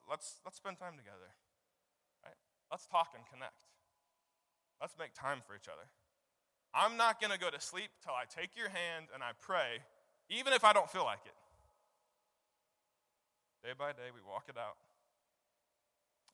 Let's, 0.09 0.41
let's 0.43 0.57
spend 0.57 0.77
time 0.77 0.97
together. 0.97 1.33
Right? 2.25 2.35
Let's 2.71 2.85
talk 2.87 3.13
and 3.15 3.23
connect. 3.31 3.53
Let's 4.81 4.93
make 4.97 5.13
time 5.13 5.41
for 5.45 5.55
each 5.55 5.67
other. 5.67 5.87
I'm 6.73 6.97
not 6.97 7.19
going 7.21 7.31
to 7.31 7.39
go 7.39 7.49
to 7.49 7.59
sleep 7.59 7.89
till 8.03 8.13
I 8.13 8.25
take 8.25 8.55
your 8.55 8.69
hand 8.69 9.07
and 9.13 9.23
I 9.23 9.31
pray 9.39 9.81
even 10.29 10.53
if 10.53 10.63
I 10.63 10.73
don't 10.73 10.89
feel 10.89 11.03
like 11.03 11.25
it. 11.25 11.33
Day 13.63 13.73
by 13.77 13.91
day, 13.91 14.09
we 14.13 14.21
walk 14.27 14.45
it 14.47 14.57
out. 14.57 14.77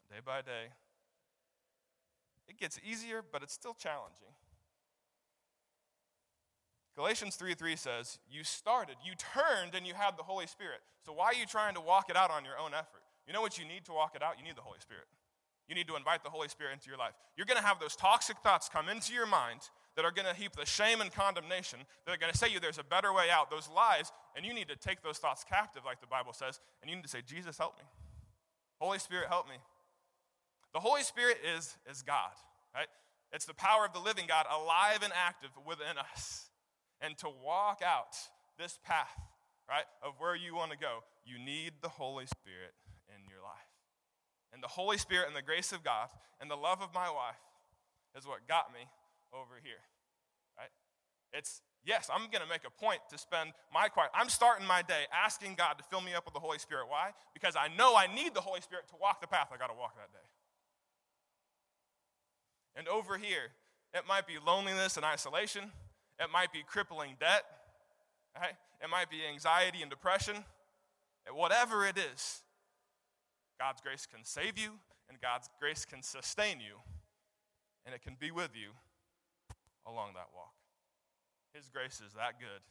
Day 0.09 0.19
by 0.23 0.41
day. 0.41 0.71
It 2.47 2.59
gets 2.59 2.79
easier, 2.87 3.23
but 3.31 3.41
it's 3.41 3.53
still 3.53 3.73
challenging. 3.73 4.29
Galatians 6.95 7.35
3 7.35 7.55
3 7.55 7.75
says, 7.75 8.19
You 8.29 8.43
started, 8.43 8.95
you 9.03 9.13
turned, 9.15 9.75
and 9.75 9.85
you 9.85 9.93
had 9.93 10.17
the 10.17 10.23
Holy 10.23 10.47
Spirit. 10.47 10.79
So 11.05 11.11
why 11.11 11.25
are 11.25 11.33
you 11.33 11.45
trying 11.45 11.75
to 11.75 11.81
walk 11.81 12.09
it 12.09 12.15
out 12.15 12.31
on 12.31 12.45
your 12.45 12.57
own 12.57 12.73
effort? 12.73 13.01
You 13.27 13.33
know 13.33 13.41
what 13.41 13.57
you 13.57 13.65
need 13.65 13.85
to 13.85 13.91
walk 13.91 14.15
it 14.15 14.23
out? 14.23 14.37
You 14.37 14.45
need 14.45 14.55
the 14.55 14.61
Holy 14.61 14.79
Spirit. 14.79 15.05
You 15.67 15.75
need 15.75 15.87
to 15.87 15.95
invite 15.95 16.23
the 16.23 16.29
Holy 16.29 16.47
Spirit 16.47 16.73
into 16.73 16.89
your 16.89 16.97
life. 16.97 17.13
You're 17.35 17.47
going 17.47 17.59
to 17.59 17.65
have 17.65 17.79
those 17.79 17.95
toxic 17.95 18.37
thoughts 18.43 18.69
come 18.69 18.87
into 18.87 19.13
your 19.13 19.25
mind 19.25 19.61
that 19.95 20.05
are 20.05 20.11
going 20.11 20.27
to 20.27 20.33
heap 20.33 20.55
the 20.55 20.65
shame 20.65 21.01
and 21.01 21.11
condemnation, 21.11 21.79
that 22.05 22.13
are 22.13 22.17
going 22.17 22.31
to 22.31 22.37
say 22.37 22.49
you 22.49 22.59
there's 22.59 22.77
a 22.77 22.83
better 22.83 23.13
way 23.13 23.29
out, 23.31 23.49
those 23.49 23.69
lies, 23.73 24.11
and 24.35 24.45
you 24.45 24.53
need 24.53 24.67
to 24.67 24.75
take 24.75 25.01
those 25.01 25.17
thoughts 25.17 25.43
captive, 25.43 25.83
like 25.85 26.01
the 26.01 26.07
Bible 26.07 26.33
says, 26.33 26.59
and 26.81 26.89
you 26.89 26.95
need 26.95 27.03
to 27.03 27.09
say, 27.09 27.21
Jesus, 27.25 27.57
help 27.57 27.77
me. 27.77 27.83
Holy 28.79 28.99
Spirit, 28.99 29.27
help 29.29 29.47
me. 29.47 29.55
The 30.73 30.81
Holy 30.81 31.03
Spirit 31.03 31.37
is, 31.55 31.77
is 31.89 32.01
God, 32.01 32.31
right? 32.73 32.87
It's 33.31 33.45
the 33.45 33.53
power 33.53 33.85
of 33.85 33.93
the 33.93 33.99
living 33.99 34.25
God 34.27 34.45
alive 34.51 34.99
and 35.01 35.13
active 35.15 35.51
within 35.65 35.97
us. 36.13 36.49
And 37.01 37.17
to 37.19 37.27
walk 37.43 37.81
out 37.85 38.15
this 38.59 38.77
path, 38.83 39.19
right, 39.69 39.85
of 40.03 40.13
where 40.17 40.35
you 40.35 40.55
want 40.55 40.71
to 40.71 40.77
go, 40.77 41.03
you 41.25 41.39
need 41.39 41.73
the 41.81 41.89
Holy 41.89 42.25
Spirit 42.25 42.73
in 43.07 43.29
your 43.29 43.41
life. 43.41 43.71
And 44.53 44.61
the 44.61 44.67
Holy 44.67 44.97
Spirit 44.97 45.27
and 45.27 45.35
the 45.35 45.41
grace 45.41 45.71
of 45.71 45.83
God 45.83 46.09
and 46.41 46.51
the 46.51 46.55
love 46.55 46.81
of 46.81 46.93
my 46.93 47.09
wife 47.09 47.39
is 48.17 48.25
what 48.25 48.47
got 48.47 48.73
me 48.73 48.87
over 49.35 49.59
here, 49.61 49.83
right? 50.57 50.71
It's, 51.33 51.61
yes, 51.83 52.09
I'm 52.11 52.31
going 52.31 52.41
to 52.41 52.49
make 52.49 52.63
a 52.65 52.71
point 52.71 53.01
to 53.11 53.17
spend 53.17 53.51
my 53.73 53.89
quiet. 53.89 54.11
I'm 54.15 54.29
starting 54.29 54.65
my 54.65 54.81
day 54.81 55.03
asking 55.11 55.55
God 55.55 55.73
to 55.77 55.83
fill 55.83 56.01
me 56.01 56.13
up 56.13 56.25
with 56.25 56.33
the 56.33 56.39
Holy 56.39 56.59
Spirit. 56.59 56.85
Why? 56.87 57.11
Because 57.33 57.55
I 57.55 57.67
know 57.75 57.95
I 57.95 58.07
need 58.07 58.33
the 58.33 58.41
Holy 58.41 58.61
Spirit 58.61 58.87
to 58.89 58.95
walk 58.99 59.19
the 59.19 59.27
path 59.27 59.49
I 59.53 59.57
got 59.57 59.67
to 59.67 59.77
walk 59.77 59.95
that 59.95 60.11
day. 60.11 60.25
And 62.77 62.87
over 62.87 63.17
here, 63.17 63.51
it 63.93 64.03
might 64.07 64.27
be 64.27 64.35
loneliness 64.45 64.97
and 64.97 65.05
isolation. 65.05 65.71
It 66.19 66.27
might 66.31 66.51
be 66.51 66.63
crippling 66.65 67.15
debt. 67.19 67.43
Right? 68.39 68.55
It 68.81 68.89
might 68.89 69.09
be 69.09 69.19
anxiety 69.31 69.81
and 69.81 69.89
depression. 69.89 70.35
Whatever 71.33 71.85
it 71.85 71.97
is, 71.97 72.41
God's 73.59 73.81
grace 73.81 74.05
can 74.05 74.23
save 74.23 74.57
you, 74.57 74.71
and 75.09 75.19
God's 75.21 75.49
grace 75.59 75.85
can 75.85 76.01
sustain 76.01 76.59
you, 76.59 76.75
and 77.85 77.95
it 77.95 78.01
can 78.01 78.15
be 78.19 78.31
with 78.31 78.51
you 78.53 78.71
along 79.87 80.13
that 80.15 80.29
walk. 80.35 80.53
His 81.53 81.69
grace 81.69 82.01
is 82.05 82.13
that 82.13 82.39
good, 82.39 82.61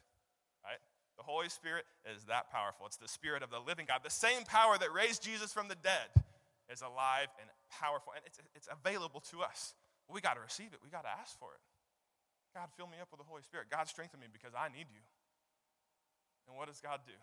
right? 0.63 0.79
The 1.17 1.23
Holy 1.23 1.49
Spirit 1.49 1.85
is 2.03 2.25
that 2.25 2.51
powerful. 2.51 2.85
It's 2.85 2.97
the 2.97 3.07
Spirit 3.07 3.41
of 3.41 3.49
the 3.49 3.59
living 3.59 3.87
God. 3.87 4.01
The 4.03 4.13
same 4.13 4.43
power 4.43 4.77
that 4.77 4.91
raised 4.93 5.23
Jesus 5.23 5.53
from 5.53 5.67
the 5.67 5.79
dead 5.79 6.11
is 6.69 6.81
alive 6.81 7.27
and 7.39 7.49
powerful, 7.71 8.13
and 8.15 8.21
it's, 8.25 8.39
it's 8.55 8.67
available 8.67 9.21
to 9.31 9.41
us. 9.41 9.73
We 10.11 10.21
got 10.21 10.35
to 10.35 10.41
receive 10.41 10.69
it, 10.73 10.79
we 10.83 10.89
got 10.89 11.03
to 11.03 11.13
ask 11.13 11.37
for 11.39 11.55
it. 11.55 11.61
God, 12.53 12.69
fill 12.77 12.87
me 12.87 12.97
up 13.01 13.09
with 13.11 13.19
the 13.19 13.27
Holy 13.27 13.41
Spirit. 13.43 13.67
God, 13.69 13.87
strengthen 13.87 14.19
me 14.19 14.27
because 14.31 14.53
I 14.55 14.69
need 14.69 14.87
you. 14.87 15.03
And 16.47 16.55
what 16.57 16.67
does 16.67 16.79
God 16.79 17.01
do? 17.05 17.17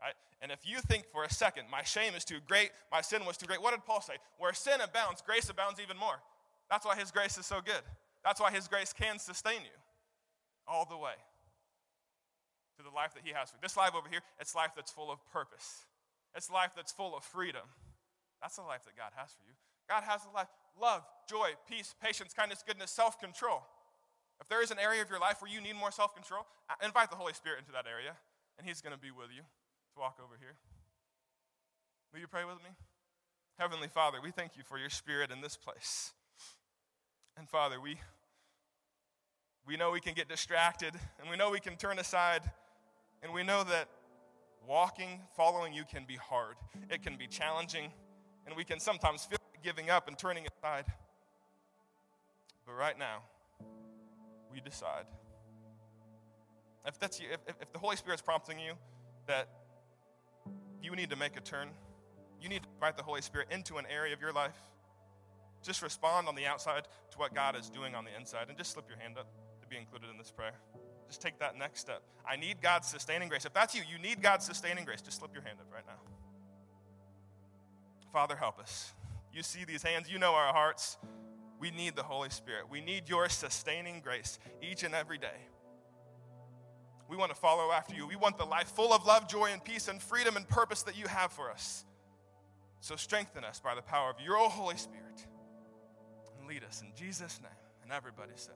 Right? 0.00 0.14
And 0.40 0.50
if 0.50 0.60
you 0.64 0.80
think 0.80 1.04
for 1.12 1.24
a 1.24 1.30
second, 1.30 1.66
my 1.70 1.82
shame 1.82 2.14
is 2.14 2.24
too 2.24 2.38
great, 2.46 2.70
my 2.90 3.00
sin 3.00 3.24
was 3.26 3.36
too 3.36 3.46
great, 3.46 3.62
what 3.62 3.72
did 3.72 3.84
Paul 3.84 4.00
say? 4.00 4.14
Where 4.38 4.52
sin 4.52 4.80
abounds, 4.82 5.22
grace 5.22 5.48
abounds 5.48 5.80
even 5.80 5.96
more. 5.96 6.16
That's 6.70 6.86
why 6.86 6.96
his 6.96 7.10
grace 7.10 7.36
is 7.38 7.46
so 7.46 7.60
good. 7.64 7.82
That's 8.24 8.40
why 8.40 8.50
his 8.50 8.68
grace 8.68 8.92
can 8.92 9.18
sustain 9.18 9.60
you 9.62 9.76
all 10.66 10.86
the 10.88 10.96
way 10.96 11.14
to 12.78 12.82
the 12.82 12.90
life 12.90 13.14
that 13.14 13.22
he 13.24 13.32
has 13.32 13.50
for 13.50 13.56
you. 13.56 13.60
This 13.62 13.76
life 13.76 13.94
over 13.94 14.08
here, 14.08 14.20
it's 14.40 14.54
life 14.54 14.72
that's 14.74 14.90
full 14.90 15.12
of 15.12 15.18
purpose. 15.30 15.84
It's 16.34 16.50
life 16.50 16.72
that's 16.74 16.90
full 16.90 17.16
of 17.16 17.22
freedom. 17.22 17.68
That's 18.40 18.56
the 18.56 18.62
life 18.62 18.84
that 18.84 18.96
God 18.96 19.12
has 19.14 19.30
for 19.32 19.44
you. 19.46 19.54
God 19.88 20.02
has 20.02 20.22
a 20.24 20.34
life, 20.34 20.48
love, 20.80 21.04
joy, 21.28 21.54
peace, 21.68 21.94
patience, 22.02 22.32
kindness, 22.32 22.64
goodness, 22.66 22.90
self 22.90 23.20
control. 23.20 23.62
If 24.40 24.48
there 24.48 24.62
is 24.62 24.70
an 24.70 24.78
area 24.78 25.02
of 25.02 25.10
your 25.10 25.20
life 25.20 25.40
where 25.40 25.50
you 25.50 25.60
need 25.60 25.76
more 25.76 25.92
self 25.92 26.14
control, 26.14 26.46
invite 26.82 27.10
the 27.10 27.16
Holy 27.16 27.34
Spirit 27.34 27.60
into 27.60 27.72
that 27.72 27.86
area, 27.86 28.16
and 28.58 28.66
He's 28.66 28.80
going 28.80 28.94
to 28.94 29.00
be 29.00 29.10
with 29.10 29.28
you 29.30 29.42
to 29.42 30.00
walk 30.00 30.18
over 30.18 30.34
here. 30.40 30.56
Will 32.12 32.20
you 32.20 32.26
pray 32.26 32.44
with 32.44 32.56
me? 32.56 32.70
Heavenly 33.58 33.88
Father, 33.88 34.18
we 34.22 34.30
thank 34.30 34.56
you 34.56 34.62
for 34.64 34.78
your 34.78 34.90
Spirit 34.90 35.30
in 35.30 35.40
this 35.40 35.56
place. 35.56 36.12
And 37.36 37.48
Father, 37.48 37.80
we, 37.80 37.98
we 39.66 39.76
know 39.76 39.90
we 39.90 40.00
can 40.00 40.14
get 40.14 40.28
distracted, 40.28 40.94
and 41.20 41.30
we 41.30 41.36
know 41.36 41.50
we 41.50 41.60
can 41.60 41.76
turn 41.76 41.98
aside, 41.98 42.42
and 43.22 43.32
we 43.32 43.42
know 43.42 43.64
that 43.64 43.88
walking, 44.66 45.20
following 45.36 45.72
you 45.72 45.84
can 45.84 46.04
be 46.06 46.16
hard. 46.16 46.56
It 46.90 47.02
can 47.02 47.16
be 47.16 47.26
challenging, 47.26 47.90
and 48.46 48.56
we 48.56 48.64
can 48.64 48.78
sometimes 48.78 49.24
feel 49.24 49.38
like 49.52 49.62
giving 49.62 49.90
up 49.90 50.08
and 50.08 50.18
turning 50.18 50.46
aside. 50.46 50.84
But 52.66 52.74
right 52.74 52.98
now, 52.98 53.22
we 54.52 54.60
decide. 54.60 55.06
If 56.86 56.98
that's 56.98 57.18
you, 57.18 57.26
if, 57.32 57.40
if 57.60 57.72
the 57.72 57.78
Holy 57.78 57.96
Spirit's 57.96 58.22
prompting 58.22 58.58
you 58.58 58.74
that 59.26 59.48
you 60.82 60.94
need 60.94 61.08
to 61.10 61.16
make 61.16 61.36
a 61.38 61.40
turn, 61.40 61.70
you 62.40 62.50
need 62.50 62.62
to 62.62 62.68
invite 62.74 62.98
the 62.98 63.02
Holy 63.02 63.22
Spirit 63.22 63.48
into 63.50 63.76
an 63.76 63.86
area 63.90 64.12
of 64.12 64.20
your 64.20 64.32
life. 64.32 64.56
Just 65.62 65.80
respond 65.80 66.28
on 66.28 66.34
the 66.34 66.44
outside 66.44 66.86
to 67.10 67.18
what 67.18 67.34
God 67.34 67.56
is 67.56 67.70
doing 67.70 67.94
on 67.94 68.04
the 68.04 68.10
inside 68.18 68.48
and 68.50 68.58
just 68.58 68.72
slip 68.72 68.86
your 68.86 68.98
hand 68.98 69.16
up 69.16 69.26
be 69.74 69.80
included 69.80 70.10
in 70.10 70.16
this 70.18 70.30
prayer. 70.30 70.54
Just 71.08 71.20
take 71.20 71.38
that 71.40 71.58
next 71.58 71.80
step. 71.80 72.02
I 72.28 72.36
need 72.36 72.62
God's 72.62 72.88
sustaining 72.88 73.28
grace. 73.28 73.44
If 73.44 73.52
that's 73.52 73.74
you, 73.74 73.82
you 73.90 73.98
need 73.98 74.22
God's 74.22 74.46
sustaining 74.46 74.84
grace. 74.84 75.02
Just 75.02 75.18
slip 75.18 75.34
your 75.34 75.42
hand 75.42 75.58
up 75.60 75.66
right 75.72 75.84
now. 75.86 75.98
Father, 78.12 78.36
help 78.36 78.60
us. 78.60 78.92
You 79.32 79.42
see 79.42 79.64
these 79.64 79.82
hands, 79.82 80.08
you 80.08 80.18
know 80.18 80.32
our 80.32 80.52
hearts. 80.52 80.96
We 81.58 81.70
need 81.70 81.96
the 81.96 82.02
Holy 82.02 82.30
Spirit. 82.30 82.70
We 82.70 82.80
need 82.80 83.08
your 83.08 83.28
sustaining 83.28 84.00
grace 84.00 84.38
each 84.62 84.84
and 84.84 84.94
every 84.94 85.18
day. 85.18 85.48
We 87.08 87.16
want 87.16 87.34
to 87.34 87.38
follow 87.38 87.72
after 87.72 87.94
you. 87.94 88.06
We 88.06 88.16
want 88.16 88.38
the 88.38 88.44
life 88.44 88.68
full 88.68 88.92
of 88.92 89.04
love, 89.06 89.28
joy, 89.28 89.50
and 89.52 89.62
peace, 89.62 89.88
and 89.88 90.00
freedom 90.00 90.36
and 90.36 90.48
purpose 90.48 90.82
that 90.84 90.96
you 90.96 91.06
have 91.06 91.32
for 91.32 91.50
us. 91.50 91.84
So 92.80 92.96
strengthen 92.96 93.44
us 93.44 93.60
by 93.60 93.74
the 93.74 93.82
power 93.82 94.10
of 94.10 94.20
your 94.24 94.48
Holy 94.48 94.76
Spirit 94.76 95.26
and 96.38 96.48
lead 96.48 96.62
us 96.64 96.82
in 96.82 96.92
Jesus' 96.96 97.40
name. 97.42 97.50
And 97.82 97.92
everybody 97.92 98.32
said, 98.36 98.54